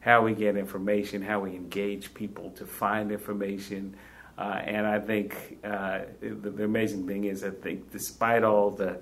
[0.00, 3.96] How we get information, how we engage people to find information,
[4.38, 8.98] uh, and I think uh, the, the, amazing thing is, I think despite all the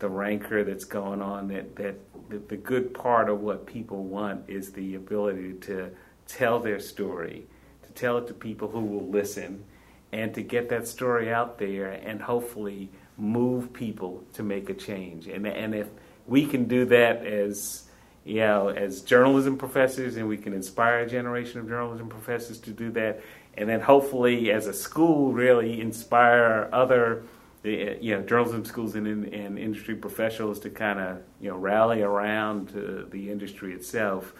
[0.00, 1.96] the rancor that's going on, that that
[2.28, 5.90] the, good part of what people want is the ability to
[6.26, 7.46] tell their story,
[7.82, 9.64] to tell it to people who will listen,
[10.12, 15.26] and to get that story out there, and hopefully move people to make a change.
[15.26, 15.88] And and if
[16.26, 17.84] we can do that as
[18.24, 22.70] you know, as journalism professors, and we can inspire a generation of journalism professors to
[22.70, 23.22] do that,
[23.56, 27.22] and then hopefully as a school really inspire other
[27.64, 32.68] you know journalism schools and, and industry professionals to kind of you know rally around
[32.68, 34.34] the industry itself.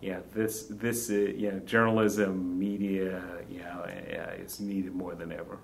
[0.00, 5.32] Yeah this this uh, you know journalism media you know uh, is needed more than
[5.32, 5.58] ever.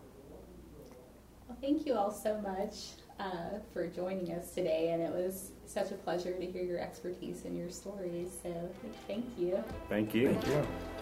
[1.49, 2.75] Well thank you all so much
[3.19, 7.45] uh, for joining us today and it was such a pleasure to hear your expertise
[7.45, 8.69] and your stories so
[9.07, 9.63] thank you.
[9.89, 10.37] Thank you.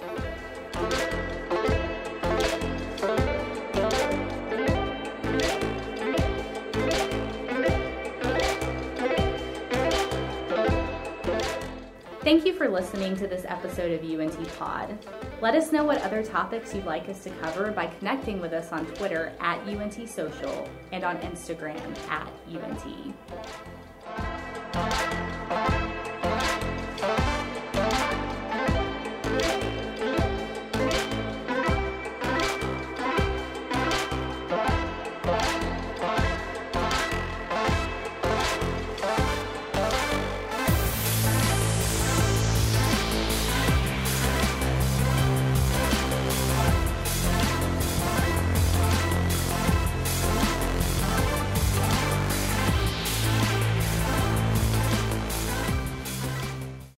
[0.00, 1.40] Thank you
[12.24, 14.98] Thank you for listening to this episode of UNT Pod.
[15.42, 18.72] Let us know what other topics you'd like us to cover by connecting with us
[18.72, 23.14] on Twitter at UNT Social and on Instagram at UNT.